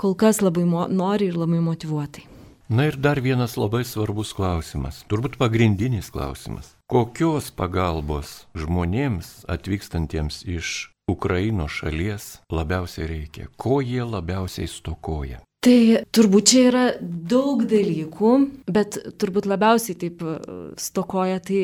kol 0.00 0.16
kas 0.18 0.42
labai 0.44 0.64
nori 0.64 1.30
ir 1.30 1.38
labai 1.38 1.60
motivuotai. 1.64 2.26
Na 2.68 2.84
ir 2.84 2.98
dar 3.00 3.16
vienas 3.24 3.56
labai 3.56 3.80
svarbus 3.88 4.34
klausimas, 4.36 5.00
turbūt 5.08 5.38
pagrindinis 5.40 6.10
klausimas. 6.12 6.74
Kokios 6.92 7.48
pagalbos 7.56 8.44
žmonėms 8.52 9.46
atvykstantiems 9.48 10.42
iš 10.44 10.90
Ukrainos 11.08 11.80
šalies 11.80 12.30
labiausiai 12.52 13.08
reikia? 13.08 13.48
Ko 13.56 13.80
jie 13.80 14.04
labiausiai 14.04 14.68
stokoja? 14.68 15.40
Tai 15.58 16.04
turbūt 16.14 16.50
čia 16.52 16.60
yra 16.68 16.82
daug 17.02 17.64
dalykų, 17.66 18.28
bet 18.70 18.94
turbūt 19.18 19.48
labiausiai 19.50 19.96
taip 19.98 20.20
e, 20.22 20.34
stokoja 20.78 21.40
tai 21.42 21.62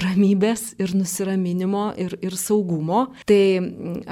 ramybės 0.00 0.70
ir 0.80 0.94
nusiraminimo 0.96 1.90
ir, 2.00 2.16
ir 2.24 2.38
saugumo. 2.40 3.10
Tai 3.28 3.42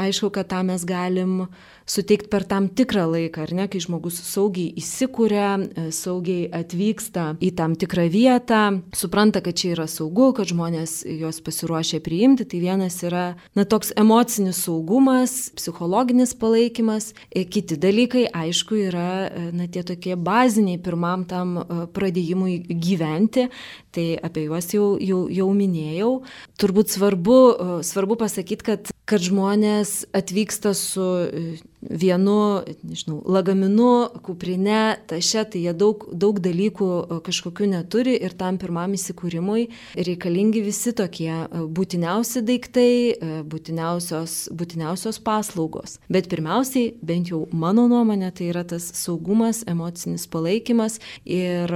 aišku, 0.04 0.28
kad 0.36 0.50
tą 0.52 0.60
mes 0.68 0.84
galim 0.84 1.46
suteikti 1.86 2.30
per 2.32 2.44
tam 2.48 2.68
tikrą 2.68 3.06
laiką, 3.10 3.46
ar 3.46 3.52
ne, 3.56 3.66
kai 3.70 3.80
žmogus 3.82 4.18
saugiai 4.26 4.72
įsikūrė, 4.80 5.46
e, 5.48 5.86
saugiai 5.94 6.46
atvyksta 6.54 7.32
į 7.42 7.52
tam 7.58 7.74
tikrą 7.78 8.06
vietą, 8.12 8.62
supranta, 8.96 9.42
kad 9.44 9.58
čia 9.58 9.72
yra 9.76 9.86
saugu, 9.90 10.32
kad 10.36 10.50
žmonės 10.50 11.02
juos 11.08 11.42
pasiruošia 11.44 12.02
priimti, 12.04 12.46
tai 12.48 12.62
vienas 12.62 13.00
yra, 13.06 13.24
na, 13.58 13.66
toks 13.68 13.92
emocinis 13.98 14.62
saugumas, 14.66 15.50
psichologinis 15.58 16.34
palaikymas, 16.38 17.12
e, 17.30 17.44
kiti 17.44 17.78
dalykai, 17.80 18.26
aišku, 18.30 18.78
yra, 18.88 19.10
e, 19.28 19.46
na, 19.56 19.68
tie 19.68 19.84
tokie 19.86 20.16
baziniai 20.16 20.80
pirmam 20.82 21.26
tam 21.28 21.58
pradėjimui 21.92 22.62
gyventi, 22.82 23.48
tai 23.92 24.06
apie 24.22 24.46
juos 24.46 24.70
jau, 24.72 24.96
jau, 25.00 25.26
jau 25.32 25.48
minėjau. 25.56 26.12
Turbūt 26.60 26.92
svarbu, 26.94 27.38
svarbu 27.84 28.16
pasakyti, 28.20 28.64
kad, 28.66 28.92
kad 29.08 29.24
žmonės 29.24 30.06
atvyksta 30.16 30.72
su 30.78 31.04
vienu, 31.82 32.62
nežinau, 32.86 33.20
lagaminu, 33.26 34.08
kuprine, 34.22 34.96
taše, 35.10 35.44
tai 35.50 35.64
jie 35.64 35.74
daug, 35.76 36.04
daug 36.12 36.38
dalykų 36.42 36.88
e, 36.88 37.18
kažkokių 37.26 37.68
neturi 37.74 38.14
ir 38.22 38.36
tam 38.38 38.58
pirmam 38.62 38.94
įsikūrimui 38.96 39.66
reikalingi 39.98 40.62
visi 40.64 40.94
tokie 40.96 41.30
e, 41.32 41.64
būtiniausi 41.78 42.44
daiktai, 42.46 42.92
e, 43.12 43.40
būtiniausios, 43.48 44.36
būtiniausios 44.54 45.18
paslaugos. 45.24 45.98
Bet 46.12 46.30
pirmiausiai, 46.32 46.92
bent 47.02 47.32
jau 47.32 47.44
mano 47.52 47.88
nuomonė, 47.90 48.30
tai 48.36 48.52
yra 48.52 48.64
tas 48.68 48.86
saugumas, 49.02 49.64
emocinis 49.70 50.28
palaikymas 50.30 51.00
ir 51.26 51.72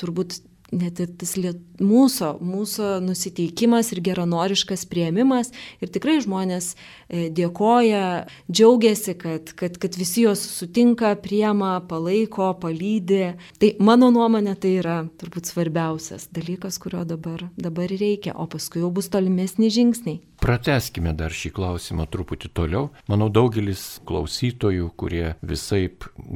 turbūt 0.00 0.40
net 0.72 1.00
ir 1.02 1.10
tas 1.18 1.34
liet, 1.38 1.60
mūsų, 1.82 2.30
mūsų 2.44 2.88
nusiteikimas 3.04 3.90
ir 3.94 4.00
geranoriškas 4.04 4.84
prieimimas. 4.90 5.50
Ir 5.82 5.90
tikrai 5.94 6.16
žmonės 6.24 6.72
e, 6.74 7.28
dėkoja, 7.34 8.24
džiaugiasi, 8.50 9.16
kad, 9.20 9.54
kad, 9.58 9.78
kad 9.82 9.98
visi 9.98 10.24
juos 10.24 10.42
sutinka, 10.54 11.14
priema, 11.24 11.76
palaiko, 11.88 12.52
palydi. 12.62 13.34
Tai 13.60 13.72
mano 13.84 14.10
nuomonė 14.14 14.56
tai 14.60 14.76
yra 14.80 15.00
turbūt 15.20 15.50
svarbiausias 15.50 16.28
dalykas, 16.34 16.80
kurio 16.82 17.04
dabar, 17.08 17.48
dabar 17.56 17.90
reikia, 17.90 18.36
o 18.36 18.48
paskui 18.50 18.84
jau 18.84 18.92
bus 18.94 19.10
tolimesni 19.12 19.72
žingsniai. 19.74 20.22
Prateskime 20.44 21.14
dar 21.16 21.32
šį 21.32 21.54
klausimą 21.56 22.04
truputį 22.12 22.50
toliau. 22.52 22.90
Manau, 23.08 23.30
daugelis 23.32 24.02
klausytojų, 24.04 24.90
kurie 25.00 25.30
visai 25.40 25.86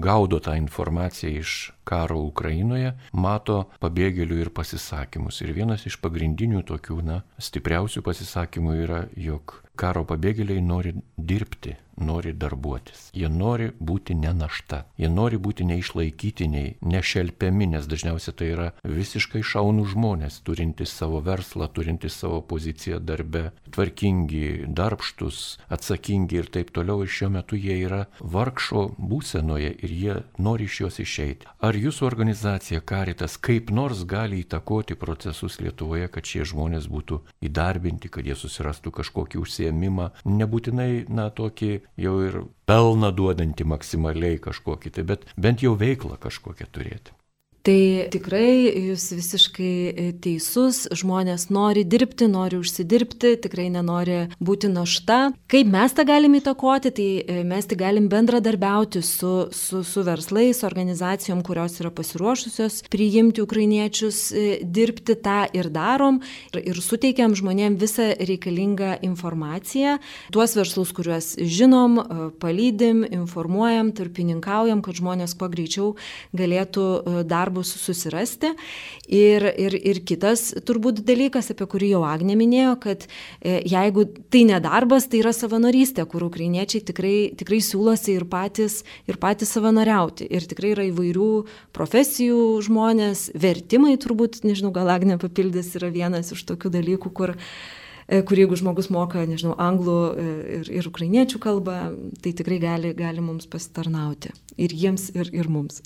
gaudo 0.00 0.38
tą 0.40 0.54
informaciją 0.56 1.42
iš 1.42 1.56
karo 1.84 2.22
Ukrainoje, 2.24 2.94
mato 3.12 3.58
pabėgėlių 3.84 4.40
ir 4.46 4.52
pasisakymus. 4.56 5.42
Ir 5.44 5.52
vienas 5.56 5.84
iš 5.90 6.00
pagrindinių 6.00 6.64
tokių, 6.72 7.02
na, 7.04 7.20
stipriausių 7.36 8.00
pasisakymų 8.08 8.78
yra, 8.86 9.02
jog 9.12 9.58
karo 9.78 10.04
pabėgėliai 10.08 10.64
nori 10.64 10.94
dirbti, 11.16 11.76
nori 12.00 12.32
darbuotis. 12.32 13.08
Jie 13.14 13.28
nori 13.28 13.70
būti 13.80 14.14
ne 14.18 14.32
našta, 14.36 14.84
jie 14.98 15.08
nori 15.10 15.38
būti 15.38 15.66
neišlaikytiniai, 15.68 16.76
nešelpiami, 16.82 17.68
nes 17.74 17.88
dažniausiai 17.90 18.36
tai 18.38 18.50
yra 18.54 18.68
visiškai 18.84 19.42
šaunų 19.42 19.86
žmonės, 19.92 20.40
turintys 20.46 20.94
savo 20.94 21.20
verslą, 21.24 21.68
turintys 21.74 22.18
savo 22.22 22.40
poziciją 22.42 23.00
darbe, 23.02 23.50
tvarkingi, 23.74 24.68
darbštus, 24.68 25.58
atsakingi 25.74 26.42
ir 26.42 26.50
taip 26.54 26.72
toliau. 26.74 27.02
Ir 27.02 27.12
šiuo 27.12 27.30
metu 27.38 27.58
jie 27.58 27.78
yra 27.84 28.04
vargšo 28.20 28.88
būsenoje 28.98 29.74
ir 29.74 29.94
jie 30.02 30.16
nori 30.38 30.68
iš 30.68 30.80
jos 30.84 31.00
išeiti. 31.04 31.48
Ar 31.64 31.76
jūsų 31.78 32.06
organizacija 32.06 32.80
Karitas 32.88 33.36
kaip 33.42 33.72
nors 33.74 34.04
gali 34.08 34.42
įtakoti 34.44 34.96
procesus 34.98 35.58
Lietuvoje, 35.62 36.08
kad 36.12 36.26
šie 36.26 36.46
žmonės 36.48 36.88
būtų 36.90 37.20
įdarbinti, 37.44 38.10
kad 38.12 38.26
jie 38.26 38.36
susirastų 38.38 38.92
kažkokį 39.00 39.40
užsiemimą, 39.68 40.11
nebūtinai, 40.24 41.09
na, 41.09 41.28
tokį 41.31 41.83
jau 41.96 42.14
ir 42.24 42.40
pelną 42.66 43.12
duodantį 43.12 43.64
maksimaliai 43.64 44.38
kažkokį, 44.38 44.90
tai 44.90 45.04
bet 45.04 45.26
bent 45.37 45.62
jau 45.62 45.76
veiklą 45.76 46.18
kažkokią 46.18 46.66
turėti. 46.72 47.17
Tai 47.68 48.09
tikrai 48.09 48.70
jūs 48.88 49.11
visiškai 49.12 49.72
e, 49.92 50.04
teisus, 50.24 50.87
žmonės 50.96 51.50
nori 51.52 51.83
dirbti, 51.85 52.24
nori 52.33 52.57
užsidirbti, 52.62 53.35
tikrai 53.44 53.66
nenori 53.74 54.22
būti 54.40 54.70
našta. 54.72 55.35
Kaip 55.52 55.68
mes 55.68 55.92
tą 55.92 56.07
galim 56.09 56.38
įtakoti, 56.38 56.92
tai 56.96 57.09
e, 57.20 57.42
mes 57.44 57.68
tik 57.68 57.83
galim 57.83 58.07
bendradarbiauti 58.09 59.02
su, 59.04 59.33
su, 59.52 59.83
su 59.85 60.04
verslais, 60.07 60.62
organizacijom, 60.64 61.42
kurios 61.44 61.76
yra 61.83 61.90
pasiruošusios 61.92 62.87
priimti 62.88 63.44
ukrainiečius, 63.44 64.22
e, 64.33 64.46
dirbti 64.64 65.18
tą 65.20 65.42
ir 65.52 65.68
darom 65.68 66.22
ir, 66.54 66.62
ir 66.72 66.81
suteikiam 66.81 67.37
žmonėm 67.37 67.76
visą 67.76 68.09
reikalingą 68.16 68.94
informaciją. 69.11 69.98
Tuos 70.33 70.57
verslus, 70.57 70.94
kuriuos 70.96 71.35
žinom, 71.37 72.00
palydim, 72.40 73.04
informuojam, 73.20 73.92
tarpininkaujam, 73.92 74.81
kad 74.81 75.04
žmonės 75.04 75.37
kuo 75.37 75.52
greičiau 75.52 75.92
galėtų 76.33 76.88
darbų 77.28 77.57
darbus 77.58 77.74
susirasti. 77.76 78.54
Ir, 79.08 79.42
ir, 79.58 79.74
ir 79.74 80.00
kitas 80.04 80.54
turbūt 80.66 81.02
dalykas, 81.06 81.50
apie 81.50 81.66
kurį 81.66 81.94
jau 81.94 82.02
Agnė 82.04 82.36
minėjo, 82.36 82.76
kad 82.80 83.06
e, 83.40 83.62
jeigu 83.66 84.06
tai 84.30 84.44
nedarbas, 84.44 85.08
tai 85.08 85.22
yra 85.22 85.32
savanorystė, 85.32 86.04
kur 86.06 86.26
ukrainiečiai 86.28 86.84
tikrai, 86.84 87.32
tikrai 87.36 87.60
siūlosi 87.60 88.14
ir 88.14 88.26
patys, 88.28 88.84
ir 89.08 89.18
patys 89.18 89.52
savanoriauti. 89.56 90.28
Ir 90.28 90.46
tikrai 90.48 90.74
yra 90.74 90.86
įvairių 90.90 91.46
profesijų 91.72 92.60
žmonės, 92.66 93.30
vertimai 93.34 93.96
turbūt, 93.98 94.42
nežinau, 94.44 94.72
gal 94.72 94.90
Agnė 94.92 95.18
papildys, 95.18 95.74
yra 95.78 95.90
vienas 95.90 96.32
iš 96.32 96.44
tokių 96.48 96.72
dalykų, 96.78 97.12
kur 97.12 97.34
e, 97.34 98.22
kur 98.22 98.38
jeigu 98.38 98.58
žmogus 98.60 98.90
moka, 98.92 99.24
nežinau, 99.28 99.56
anglų 99.56 100.00
e, 100.10 100.28
ir, 100.58 100.74
ir 100.80 100.90
ukrainiečių 100.90 101.40
kalbą, 101.40 101.78
tai 102.20 102.34
tikrai 102.36 102.60
gali, 102.60 102.92
gali 102.96 103.24
mums 103.24 103.48
pasitarnauti. 103.48 104.34
Ir 104.58 104.74
jiems, 104.74 105.10
ir, 105.16 105.32
ir 105.32 105.48
mums. 105.48 105.80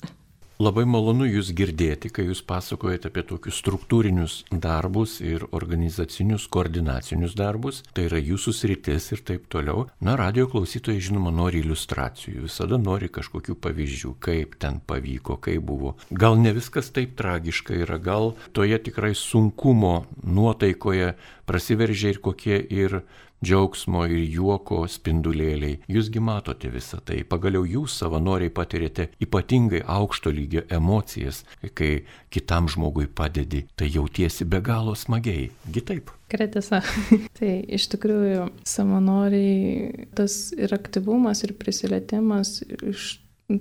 Labai 0.61 0.83
malonu 0.85 1.25
Jūs 1.25 1.47
girdėti, 1.57 2.11
kai 2.13 2.27
Jūs 2.27 2.43
pasakojate 2.45 3.09
apie 3.09 3.23
tokius 3.25 3.57
struktūrinius 3.57 4.35
darbus 4.53 5.15
ir 5.25 5.47
organizacinius 5.49 6.45
koordinacinius 6.53 7.33
darbus. 7.33 7.81
Tai 7.97 8.05
yra 8.05 8.21
Jūsų 8.21 8.53
sritis 8.53 9.09
ir 9.15 9.23
taip 9.25 9.47
toliau. 9.49 9.87
Na, 9.97 10.13
radio 10.19 10.45
klausytojai 10.51 11.01
žinoma 11.01 11.33
nori 11.33 11.63
iliustracijų, 11.63 12.45
visada 12.45 12.77
nori 12.77 13.09
kažkokių 13.09 13.57
pavyzdžių, 13.65 14.13
kaip 14.21 14.53
ten 14.61 14.77
pavyko, 14.85 15.39
kaip 15.41 15.65
buvo. 15.65 15.95
Gal 16.13 16.37
ne 16.37 16.53
viskas 16.53 16.93
taip 16.93 17.17
tragiška 17.17 17.73
yra, 17.81 17.97
gal 17.97 18.35
toje 18.53 18.77
tikrai 18.85 19.15
sunkumo 19.17 20.03
nuotaikoje 20.21 21.15
prasiveržia 21.49 22.13
ir 22.13 22.21
kokie 22.21 22.61
ir 22.61 23.01
džiaugsmo 23.43 24.05
ir 24.09 24.23
juoko 24.37 24.83
spindulėliai. 24.89 25.79
Jūsgi 25.91 26.23
matote 26.23 26.71
visą 26.73 26.99
tai. 27.05 27.21
Pagaliau 27.27 27.67
jūs 27.67 27.97
savanoriai 28.01 28.53
patirėte 28.53 29.09
ypatingai 29.23 29.83
aukšto 29.87 30.33
lygio 30.33 30.65
emocijas, 30.73 31.43
kai 31.77 32.03
kitam 32.33 32.69
žmogui 32.71 33.07
padedi, 33.07 33.65
tai 33.75 33.91
jautiesi 33.93 34.47
be 34.49 34.61
galo 34.63 34.95
smagiai. 34.97 35.49
Gitaip. 35.73 36.11
Kretisa. 36.33 36.81
tai 37.37 37.57
iš 37.77 37.89
tikrųjų 37.93 38.47
savanoriai 38.67 40.07
tas 40.17 40.47
ir 40.57 40.73
aktyvumas, 40.73 41.43
ir 41.45 41.53
prisilietimas 41.59 42.61
iš 42.79 43.17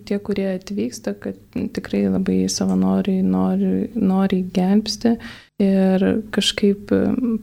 tie, 0.06 0.18
kurie 0.22 0.48
atvyksta, 0.54 1.14
kad 1.20 1.38
tikrai 1.74 2.04
labai 2.08 2.44
savanoriai 2.52 3.22
nori, 3.26 3.72
nori 3.96 4.42
gelbsti. 4.54 5.16
Ir 5.62 6.04
kažkaip 6.34 6.90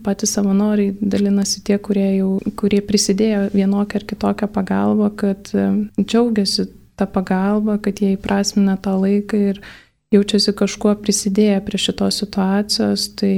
patys 0.04 0.34
savanoriai 0.36 0.92
dalinasi 1.00 1.62
tie, 1.64 1.78
kurie, 1.80 2.08
jau, 2.18 2.34
kurie 2.58 2.82
prisidėjo 2.84 3.46
vienokią 3.54 4.00
ar 4.00 4.06
kitokią 4.12 4.50
pagalbą, 4.52 5.08
kad 5.22 5.52
džiaugiasi 6.00 6.66
tą 7.00 7.08
pagalbą, 7.08 7.78
kad 7.80 8.02
jie 8.02 8.14
įprasmina 8.16 8.76
tą 8.82 8.98
laiką 9.00 9.40
ir 9.52 9.62
jaučiasi 10.10 10.52
kažkuo 10.58 10.94
prisidėję 10.98 11.60
prie 11.66 11.78
šitos 11.78 12.18
situacijos, 12.22 13.06
tai 13.20 13.34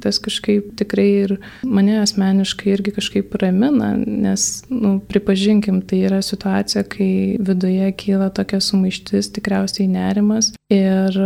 tas 0.00 0.18
kažkaip 0.24 0.70
tikrai 0.80 1.08
ir 1.24 1.34
mane 1.68 1.98
asmeniškai 2.00 2.72
irgi 2.72 2.94
kažkaip 2.96 3.34
ramina, 3.42 3.92
nes, 4.00 4.46
nu, 4.72 4.94
pripažinkim, 5.08 5.82
tai 5.84 6.02
yra 6.08 6.22
situacija, 6.24 6.84
kai 6.88 7.10
viduje 7.40 7.90
kyla 8.00 8.30
tokia 8.32 8.62
sumaištis, 8.64 9.32
tikriausiai 9.36 9.90
nerimas 9.92 10.54
ir 10.72 11.18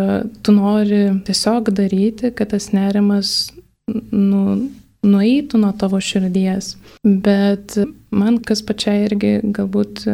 tu 0.43 0.57
nori 0.57 1.05
tiesiog 1.27 1.71
daryti, 1.71 2.33
kad 2.35 2.51
tas 2.51 2.73
nerimas, 2.75 3.37
nu, 4.11 4.43
nueitų 5.07 5.61
nuo 5.63 5.73
tavo 5.79 6.01
širdies. 6.03 6.75
Bet 7.05 7.77
man 8.11 8.41
kas 8.45 8.63
pačiai 8.67 9.05
irgi 9.07 9.37
galbūt 9.57 10.07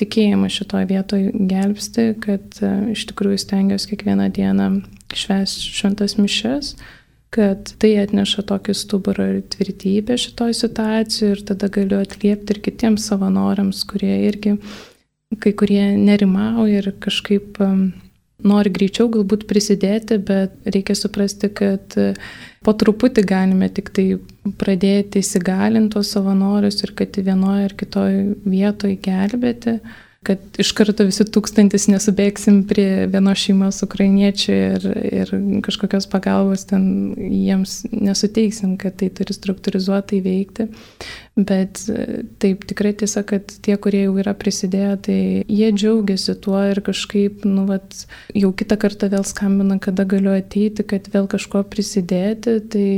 tikėjimas 0.00 0.56
šitoje 0.56 0.88
vietoje 0.90 1.34
gelbsti, 1.50 2.06
kad 2.24 2.62
iš 2.94 3.04
tikrųjų 3.12 3.42
stengiuosi 3.44 3.92
kiekvieną 3.92 4.30
dieną 4.36 4.70
švęsti 5.16 5.74
šventas 5.74 6.16
mišes 6.20 6.74
kad 7.30 7.70
tai 7.78 7.92
atneša 8.02 8.42
tokį 8.50 8.74
stuburą 8.74 9.26
ir 9.36 9.42
tvirtybę 9.54 10.16
šitoj 10.18 10.54
situacijoje 10.58 11.36
ir 11.36 11.42
tada 11.46 11.68
galiu 11.70 12.00
atliepti 12.02 12.56
ir 12.56 12.62
kitiems 12.64 13.06
savanoriams, 13.06 13.84
kurie 13.86 14.16
irgi 14.26 14.56
kai 15.38 15.52
kurie 15.54 15.84
nerimauja 15.94 16.80
ir 16.82 16.90
kažkaip 16.98 17.60
nori 18.46 18.72
greičiau 18.72 19.08
galbūt 19.12 19.46
prisidėti, 19.50 20.18
bet 20.24 20.54
reikia 20.68 20.96
suprasti, 20.98 21.50
kad 21.54 21.96
e, 22.00 22.12
po 22.64 22.74
truputį 22.76 23.24
galime 23.28 23.70
tik 23.72 23.90
tai 23.96 24.06
pradėti 24.60 25.22
įsigalinti 25.24 25.94
tos 25.96 26.12
savanorius 26.14 26.80
ir 26.84 26.94
kad 26.98 27.20
vienoje 27.24 27.68
ar 27.68 27.74
kitoje 27.76 28.22
vietoje 28.44 28.98
gelbėti 29.04 29.78
kad 30.20 30.38
iš 30.60 30.74
karto 30.76 31.06
visi 31.08 31.24
tūkstantis 31.24 31.86
nesubėgsim 31.88 32.58
prie 32.68 33.06
vienos 33.08 33.40
šeimos 33.40 33.78
ukrainiečių 33.86 34.52
ir, 34.52 34.82
ir 35.00 35.30
kažkokios 35.64 36.04
pagalbos 36.12 36.66
ten 36.68 36.82
jiems 37.16 37.78
nesuteiksim, 37.88 38.74
kad 38.80 38.98
tai 39.00 39.08
turi 39.16 39.32
struktūrizuotai 39.32 40.18
veikti. 40.20 40.66
Bet 41.40 41.80
taip 42.42 42.66
tikrai 42.68 42.92
tiesa, 43.00 43.22
kad 43.24 43.48
tie, 43.64 43.78
kurie 43.80 44.02
jau 44.04 44.18
yra 44.20 44.34
prisidėję, 44.36 44.98
tai 45.06 45.16
jie 45.48 45.70
džiaugiasi 45.72 46.34
tuo 46.44 46.60
ir 46.68 46.82
kažkaip, 46.84 47.46
nu, 47.48 47.64
vat, 47.70 48.02
jau 48.36 48.50
kitą 48.52 48.76
kartą 48.82 49.08
vėl 49.14 49.24
skambina, 49.24 49.78
kada 49.80 50.04
galiu 50.04 50.34
ateiti, 50.36 50.84
kad 50.84 51.08
vėl 51.14 51.30
kažko 51.32 51.64
prisidėti. 51.72 52.58
Tai 52.68 52.90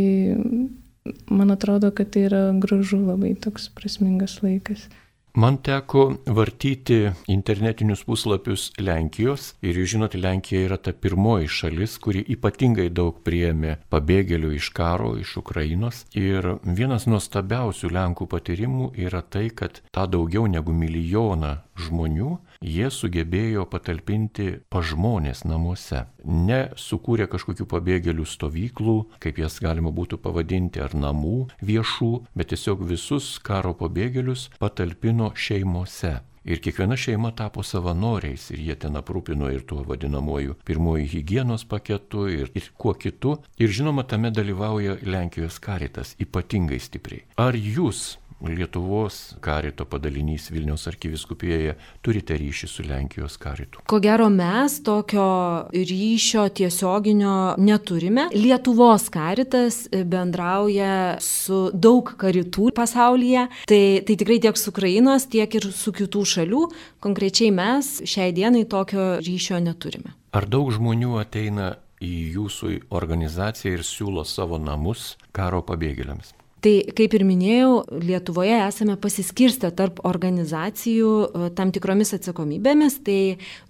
man 1.30 1.54
atrodo, 1.54 1.94
kad 1.94 2.10
tai 2.16 2.26
yra 2.26 2.42
gražu 2.58 2.98
labai 2.98 3.36
toks 3.38 3.70
prasmingas 3.78 4.40
laikas. 4.42 4.88
Man 5.34 5.56
teko 5.64 6.16
vartyti 6.26 7.10
internetinius 7.26 8.02
puslapius 8.04 8.66
Lenkijos 8.76 9.46
ir 9.64 9.78
jūs 9.80 9.94
žinote, 9.94 10.18
Lenkija 10.20 10.66
yra 10.66 10.76
ta 10.76 10.92
pirmoji 10.92 11.48
šalis, 11.48 11.94
kuri 12.04 12.20
ypatingai 12.34 12.90
daug 12.92 13.22
priėmė 13.24 13.78
pabėgėlių 13.88 14.50
iš 14.58 14.68
karo, 14.76 15.14
iš 15.16 15.38
Ukrainos. 15.40 16.02
Ir 16.12 16.50
vienas 16.66 17.08
nuostabiausių 17.08 17.94
Lenkų 17.96 18.28
patyrimų 18.28 18.90
yra 19.06 19.22
tai, 19.24 19.46
kad 19.48 19.80
tą 19.88 20.04
daugiau 20.04 20.44
negu 20.52 20.76
milijoną 20.76 21.54
žmonių 21.80 22.36
jie 22.62 22.88
sugebėjo 22.90 23.66
patalpinti 23.70 24.48
pažmonės 24.72 25.44
namuose. 25.44 26.06
Ne 26.24 26.60
sukūrė 26.78 27.28
kažkokių 27.32 27.66
pabėgėlių 27.68 28.26
stovyklų, 28.28 28.96
kaip 29.22 29.42
jas 29.42 29.58
galima 29.62 29.92
būtų 29.94 30.20
pavadinti, 30.22 30.82
ar 30.82 30.94
namų 30.94 31.48
viešų, 31.62 32.12
bet 32.38 32.54
tiesiog 32.54 32.84
visus 32.88 33.36
karo 33.42 33.74
pabėgėlius 33.78 34.50
patalpino 34.62 35.32
šeimose. 35.34 36.20
Ir 36.42 36.58
kiekviena 36.58 36.96
šeima 36.98 37.30
tapo 37.38 37.62
savanoriais 37.62 38.48
ir 38.50 38.62
jie 38.66 38.74
ten 38.84 38.98
aprūpino 38.98 39.46
ir 39.54 39.62
tuo 39.62 39.84
vadinamoju 39.86 40.56
pirmoji 40.66 41.06
hygienos 41.12 41.62
paketu 41.70 42.26
ir, 42.26 42.50
ir 42.58 42.66
kuo 42.74 42.96
kitu. 42.98 43.36
Ir 43.62 43.70
žinoma, 43.70 44.02
tame 44.02 44.32
dalyvauja 44.34 44.96
Lenkijos 45.06 45.60
karitas 45.62 46.16
ypatingai 46.18 46.80
stipriai. 46.82 47.22
Ar 47.38 47.54
jūs 47.54 48.16
Lietuvos 48.48 49.36
karito 49.40 49.84
padalinys 49.86 50.48
Vilniaus 50.50 50.86
arkiviskupijoje 50.90 51.76
turite 52.02 52.36
ryšį 52.38 52.68
su 52.68 52.84
Lenkijos 52.86 53.36
karitu? 53.40 53.82
Ko 53.86 54.00
gero 54.02 54.28
mes 54.32 54.80
tokio 54.82 55.26
ryšio 55.72 56.48
tiesioginio 56.48 57.54
neturime. 57.58 58.28
Lietuvos 58.34 59.08
karitas 59.14 59.84
bendrauja 59.92 61.20
su 61.22 61.68
daug 61.74 62.14
karitų 62.18 62.72
pasaulyje. 62.76 63.46
Tai, 63.70 63.82
tai 64.06 64.18
tikrai 64.18 64.40
tiek 64.42 64.58
su 64.58 64.72
Ukrainos, 64.74 65.28
tiek 65.30 65.54
ir 65.60 65.70
su 65.70 65.94
kitų 65.94 66.26
šalių. 66.34 66.66
Konkrečiai 67.04 67.54
mes 67.54 67.94
šiai 68.08 68.34
dienai 68.34 68.66
tokio 68.66 69.16
ryšio 69.22 69.62
neturime. 69.62 70.16
Ar 70.32 70.48
daug 70.48 70.72
žmonių 70.74 71.18
ateina 71.20 71.74
į 72.02 72.14
jūsų 72.34 72.76
organizaciją 72.90 73.78
ir 73.78 73.86
siūlo 73.86 74.26
savo 74.26 74.58
namus 74.58 75.12
karo 75.36 75.62
pabėgėliams? 75.66 76.34
Tai 76.62 76.72
kaip 76.94 77.14
ir 77.16 77.24
minėjau, 77.26 77.70
Lietuvoje 78.06 78.54
esame 78.62 78.94
pasiskirstę 79.02 79.72
tarp 79.74 79.98
organizacijų 80.06 81.08
e, 81.26 81.46
tam 81.58 81.72
tikromis 81.74 82.14
atsakomybėmis. 82.14 83.00
Tai 83.02 83.16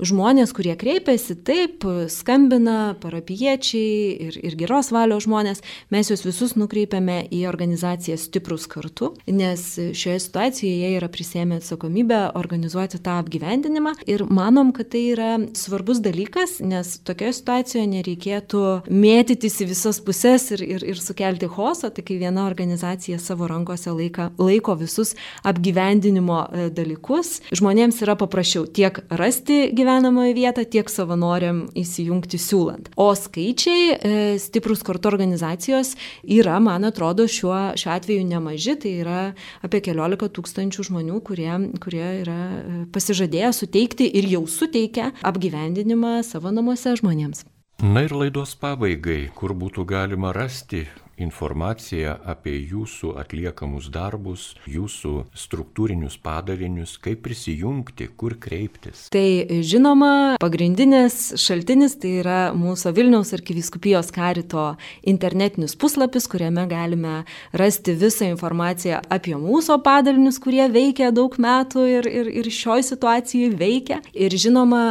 žmonės, 0.04 0.52
kurie 0.52 0.74
kreipiasi, 0.76 1.38
taip, 1.40 1.86
skambina, 2.12 2.92
parapiečiai 3.00 4.26
ir, 4.26 4.36
ir 4.44 4.56
geros 4.60 4.90
valios 4.92 5.24
žmonės, 5.24 5.62
mes 5.94 6.10
juos 6.12 6.24
visus 6.26 6.52
nukreipiame 6.60 7.22
į 7.32 7.46
organizaciją 7.48 8.18
Stiprus 8.20 8.68
kartu, 8.68 9.14
nes 9.24 9.64
šioje 9.96 10.18
situacijoje 10.26 10.74
jie 10.82 10.92
yra 10.98 11.08
prisėmę 11.12 11.62
atsakomybę 11.62 12.20
organizuoti 12.36 13.00
tą 13.00 13.16
apgyvendinimą. 13.22 13.94
Ir 14.04 14.26
manom, 14.28 14.74
kad 14.76 14.92
tai 14.92 15.06
yra 15.14 15.30
svarbus 15.56 16.04
dalykas, 16.04 16.58
nes 16.60 16.98
tokioje 17.08 17.38
situacijoje 17.40 17.88
nereikėtų 17.96 18.62
mėtytis 18.92 19.62
į 19.64 19.72
visas 19.72 20.04
puses 20.04 20.50
ir, 20.52 20.68
ir, 20.76 20.88
ir 20.92 21.00
sukelti 21.00 21.48
hoso, 21.56 21.88
tai 21.88 22.04
kai 22.04 22.20
viena 22.20 22.44
organizacija 22.44 22.81
organizacija 22.82 23.18
savo 23.18 23.46
rankose 23.46 23.90
laika, 23.90 24.30
laiko 24.38 24.74
visus 24.74 25.14
apgyvendinimo 25.42 26.46
e, 26.52 26.70
dalykus. 26.70 27.40
Žmonėms 27.54 28.02
yra 28.02 28.16
paprasčiau 28.18 28.66
tiek 28.66 28.98
rasti 29.10 29.70
gyvenamąją 29.72 30.34
vietą, 30.34 30.64
tiek 30.64 30.90
savanoriam 30.90 31.68
įsijungti 31.78 32.38
siūlant. 32.38 32.90
O 32.96 33.12
skaičiai 33.14 33.92
e, 33.94 34.38
stiprus 34.42 34.82
kartu 34.82 35.08
organizacijos 35.12 35.94
yra, 36.24 36.58
man 36.60 36.84
atrodo, 36.84 37.26
šiuo, 37.26 37.76
šiuo 37.78 37.94
atveju 37.94 38.26
nemaži, 38.26 38.76
tai 38.82 38.96
yra 39.04 39.20
apie 39.62 39.82
keliolika 39.84 40.28
tūkstančių 40.28 40.88
žmonių, 40.90 41.22
kurie, 41.22 41.52
kurie 41.82 42.06
yra 42.24 42.40
e, 42.58 42.82
pasižadėję 42.92 43.52
suteikti 43.62 44.10
ir 44.10 44.30
jau 44.34 44.44
suteikia 44.50 45.12
apgyvendinimą 45.22 46.20
savo 46.26 46.50
namuose 46.50 46.96
žmonėms. 46.98 47.46
Na 47.82 48.04
ir 48.06 48.12
laidos 48.14 48.52
pabaigai, 48.54 49.32
kur 49.34 49.56
būtų 49.58 49.82
galima 49.90 50.30
rasti 50.34 50.84
informaciją 51.20 52.16
apie 52.28 52.54
jūsų 52.70 53.12
atliekamus 53.20 53.88
darbus, 53.92 54.52
jūsų 54.70 55.14
struktūrinius 55.36 56.18
padarinius, 56.22 56.96
kaip 57.02 57.22
prisijungti, 57.26 58.08
kur 58.16 58.36
kreiptis? 58.40 59.06
Tai 59.12 59.26
žinoma, 59.64 60.38
pagrindinis 60.42 61.34
šaltinis 61.40 61.98
tai 62.02 62.16
yra 62.22 62.40
mūsų 62.56 62.94
Vilniaus 62.96 63.32
arkiviskupijos 63.36 64.12
karito 64.14 64.72
internetinis 65.08 65.76
puslapis, 65.78 66.28
kuriame 66.30 66.66
galime 66.70 67.22
rasti 67.56 67.96
visą 67.98 68.28
informaciją 68.32 69.02
apie 69.12 69.36
mūsų 69.38 69.78
padalinius, 69.84 70.40
kurie 70.42 70.64
veikia 70.72 71.12
daug 71.14 71.36
metų 71.40 71.86
ir, 71.98 72.08
ir, 72.08 72.30
ir 72.42 72.52
šioj 72.52 72.86
situacijai 72.92 73.52
veikia. 73.58 74.00
Ir 74.12 74.34
žinoma, 74.38 74.84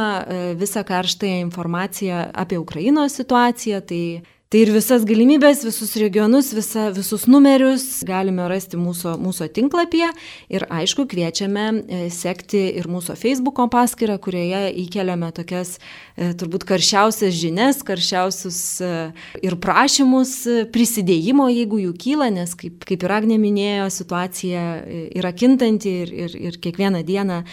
visą 0.58 0.84
karštąją 0.86 1.40
informaciją 1.46 2.28
apie 2.32 2.58
Ukrainos 2.60 3.16
situaciją, 3.18 3.80
tai 3.86 4.04
Tai 4.52 4.60
ir 4.60 4.68
visas 4.68 5.06
galimybės, 5.08 5.62
visus 5.64 5.94
regionus, 5.96 6.50
visa, 6.52 6.90
visus 6.92 7.22
numerius 7.24 7.86
galime 8.04 8.44
rasti 8.52 8.76
mūsų, 8.76 9.14
mūsų 9.24 9.48
tinklapyje. 9.56 10.10
Ir 10.52 10.66
aišku 10.68 11.06
kviečiame 11.08 11.64
e, 11.72 12.02
sekti 12.12 12.60
ir 12.76 12.90
mūsų 12.92 13.16
Facebook 13.16 13.62
paskyrą, 13.72 14.18
kurioje 14.20 14.60
įkeliame 14.84 15.32
tokias 15.32 15.78
e, 15.78 16.34
turbūt 16.36 16.68
karščiausias 16.68 17.32
žinias, 17.32 17.80
karščiausius 17.80 18.62
e, 18.84 18.94
ir 19.40 19.56
prašymus 19.56 20.36
prisidėjimo, 20.74 21.48
jeigu 21.48 21.80
jų 21.86 21.96
kyla, 22.04 22.28
nes 22.36 22.52
kaip, 22.52 22.84
kaip 22.84 23.08
ir 23.08 23.20
Agnė 23.22 23.40
minėjo, 23.40 23.88
situacija 24.02 24.66
yra 25.16 25.32
kintanti 25.32 26.00
ir, 26.04 26.18
ir, 26.26 26.42
ir 26.52 26.60
kiekvieną 26.60 27.00
dieną 27.08 27.46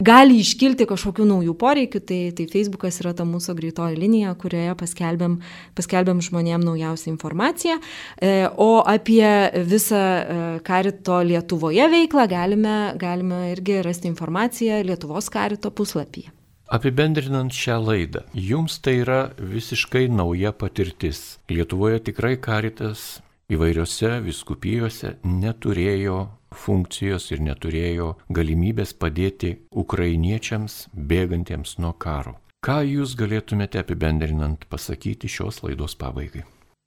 gali 0.00 0.40
iškilti 0.42 0.86
kažkokių 0.88 1.26
naujų 1.28 1.54
poreikių, 1.58 2.00
tai, 2.04 2.20
tai 2.36 2.46
Facebookas 2.50 3.00
yra 3.02 3.14
ta 3.16 3.26
mūsų 3.28 3.56
greitoji 3.58 3.98
linija, 4.00 4.34
kurioje 4.38 4.76
paskelbėm, 4.78 5.38
paskelbėm 5.78 6.22
žmonėm 6.24 6.64
naujausią 6.66 7.12
informaciją. 7.14 7.78
E, 8.20 8.48
o 8.52 8.82
apie 8.86 9.26
visą 9.66 9.96
e, 10.00 10.40
karito 10.66 11.20
Lietuvoje 11.26 11.88
veiklą 11.92 12.26
galime, 12.30 12.78
galime 13.00 13.50
irgi 13.54 13.82
rasti 13.86 14.10
informaciją 14.12 14.82
Lietuvos 14.86 15.30
karito 15.32 15.70
puslapyje. 15.70 16.32
Apibendrinant 16.66 17.54
šią 17.54 17.76
laidą, 17.78 18.24
jums 18.34 18.80
tai 18.82 18.96
yra 19.04 19.20
visiškai 19.38 20.08
nauja 20.10 20.50
patirtis. 20.50 21.38
Lietuvoje 21.46 22.00
tikrai 22.08 22.34
karitas 22.42 23.20
įvairiose 23.54 24.16
viskupijose 24.24 25.12
neturėjo 25.22 26.24
funkcijos 26.56 27.30
ir 27.34 27.44
neturėjo 27.46 28.08
galimybės 28.38 28.96
padėti 28.96 29.52
ukrainiečiams 29.84 30.86
bėgantiems 31.12 31.78
nuo 31.84 31.92
karo. 31.92 32.36
Ką 32.66 32.80
jūs 32.82 33.14
galėtumėte 33.20 33.78
apibendrinant 33.78 34.64
pasakyti 34.72 35.30
šios 35.30 35.62
laidos 35.62 35.94
pabaigai? 36.00 36.42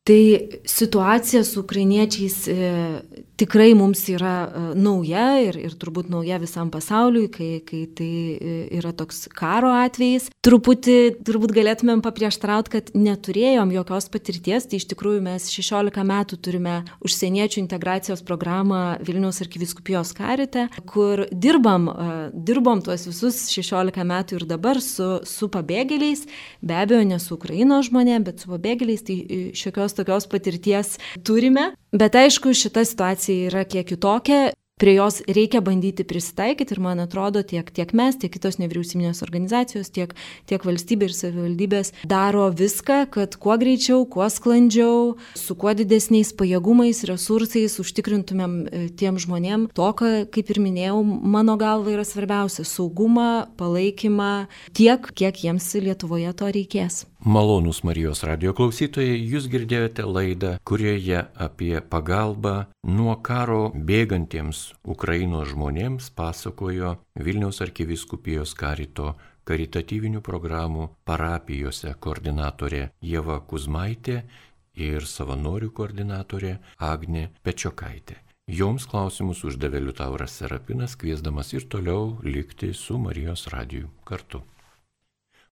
Tai 0.10 0.48
situacija 0.66 1.44
su 1.44 1.60
ukrainiečiais 1.60 2.48
e, 2.48 2.54
tikrai 3.38 3.76
mums 3.78 4.02
yra 4.10 4.34
e, 4.48 4.62
nauja 4.74 5.26
ir, 5.44 5.58
ir 5.62 5.76
turbūt 5.78 6.08
nauja 6.10 6.40
visam 6.42 6.72
pasauliui, 6.74 7.28
kai, 7.30 7.50
kai 7.62 7.84
tai 7.94 8.08
e, 8.10 8.54
yra 8.80 8.90
toks 8.98 9.28
karo 9.38 9.70
atvejis. 9.70 10.32
Truputį 10.42 10.96
turbūt 11.28 11.54
galėtumėm 11.54 12.02
paprieštrauti, 12.02 12.74
kad 12.74 12.90
neturėjom 12.98 13.74
jokios 13.76 14.10
patirties, 14.10 14.66
tai 14.72 14.80
iš 14.80 14.88
tikrųjų 14.96 15.22
mes 15.28 15.46
16 15.54 16.02
metų 16.10 16.40
turime 16.42 16.80
užsieniečių 17.06 17.62
integracijos 17.62 18.26
programą 18.26 18.98
Vilniaus 19.06 19.44
arkiviskupijos 19.46 20.16
karite, 20.18 20.66
kur 20.90 21.28
dirbam, 21.30 21.86
dirbom 22.34 22.82
tuos 22.82 23.06
visus 23.12 23.44
16 23.54 24.08
metų 24.10 24.40
ir 24.40 24.48
dabar 24.56 24.82
su, 24.82 25.20
su 25.28 25.52
pabėgėliais, 25.54 26.26
be 26.66 26.82
abejo 26.82 27.06
ne 27.06 27.22
su 27.22 27.38
Ukrainos 27.38 27.92
žmonėmis, 27.92 28.26
bet 28.32 28.42
su 28.42 28.50
pabėgėliais, 28.56 29.06
tai 29.06 29.20
šiokios 29.54 29.99
tokios 30.00 30.28
patirties 30.32 30.96
turime, 31.28 31.70
bet 31.92 32.16
aišku, 32.16 32.56
šita 32.56 32.86
situacija 32.88 33.52
yra 33.52 33.66
kiek 33.68 33.88
kitokia 33.92 34.50
prie 34.80 34.96
jos 34.96 35.20
reikia 35.28 35.60
bandyti 35.62 36.06
prisitaikyti 36.08 36.74
ir 36.74 36.80
man 36.80 37.02
atrodo 37.04 37.44
tiek, 37.44 37.68
tiek 37.76 37.92
mes, 37.98 38.16
tiek 38.20 38.32
kitos 38.32 38.58
nevyriausybinės 38.62 39.20
organizacijos, 39.26 39.92
tiek, 39.92 40.14
tiek 40.48 40.64
valstybė 40.64 41.10
ir 41.10 41.16
savivaldybės 41.18 41.92
daro 42.08 42.48
viską, 42.56 43.02
kad 43.12 43.36
kuo 43.42 43.58
greičiau, 43.60 44.06
kuo 44.08 44.30
sklandžiau, 44.32 45.18
su 45.36 45.58
kuo 45.60 45.76
didesniais 45.76 46.32
pajėgumais, 46.40 47.04
resursais 47.10 47.76
užtikrintumėm 47.84 48.56
e, 48.64 48.86
tiem 48.96 49.20
žmonėm 49.20 49.68
to, 49.76 49.92
ką, 50.00 50.14
kaip 50.32 50.56
ir 50.56 50.64
minėjau, 50.64 51.04
mano 51.04 51.60
galva 51.60 51.98
yra 51.98 52.08
svarbiausia- 52.08 52.64
saugumą, 52.76 53.50
palaikymą 53.60 54.48
tiek, 54.74 55.12
kiek 55.14 55.44
jiems 55.44 55.68
Lietuvoje 55.80 56.32
to 56.36 56.46
reikės. 56.46 57.06
Malonus 57.20 57.84
Marijos 57.84 58.24
radio 58.24 58.54
klausytojai, 58.56 59.20
jūs 59.28 59.50
girdėjote 59.52 60.06
laidą, 60.08 60.58
kurioje 60.64 61.26
apie 61.36 61.82
pagalbą 61.82 62.68
nuo 62.88 63.16
karo 63.20 63.74
bėgantiems 63.76 64.69
Ukrainos 64.84 65.50
žmonėms 65.54 66.10
pasakojo 66.16 66.96
Vilniaus 67.16 67.62
arkiviskupijos 67.66 68.56
karito 68.58 69.16
karitatyvinių 69.50 70.22
programų 70.22 70.90
parapijose 71.10 71.96
koordinatorė 72.06 72.84
Jeva 73.02 73.40
Kuzmaitė 73.52 74.22
ir 74.78 75.08
savanorių 75.10 75.72
koordinatorė 75.76 76.58
Agnė 76.78 77.30
Pečiokaitė. 77.44 78.20
Joms 78.50 78.88
klausimus 78.90 79.44
uždavė 79.46 79.82
Liutauras 79.84 80.38
Serapinas, 80.40 80.96
kviesdamas 80.98 81.52
ir 81.54 81.68
toliau 81.70 82.16
likti 82.26 82.72
su 82.74 82.98
Marijos 82.98 83.46
radiju 83.54 83.92
kartu. 84.06 84.42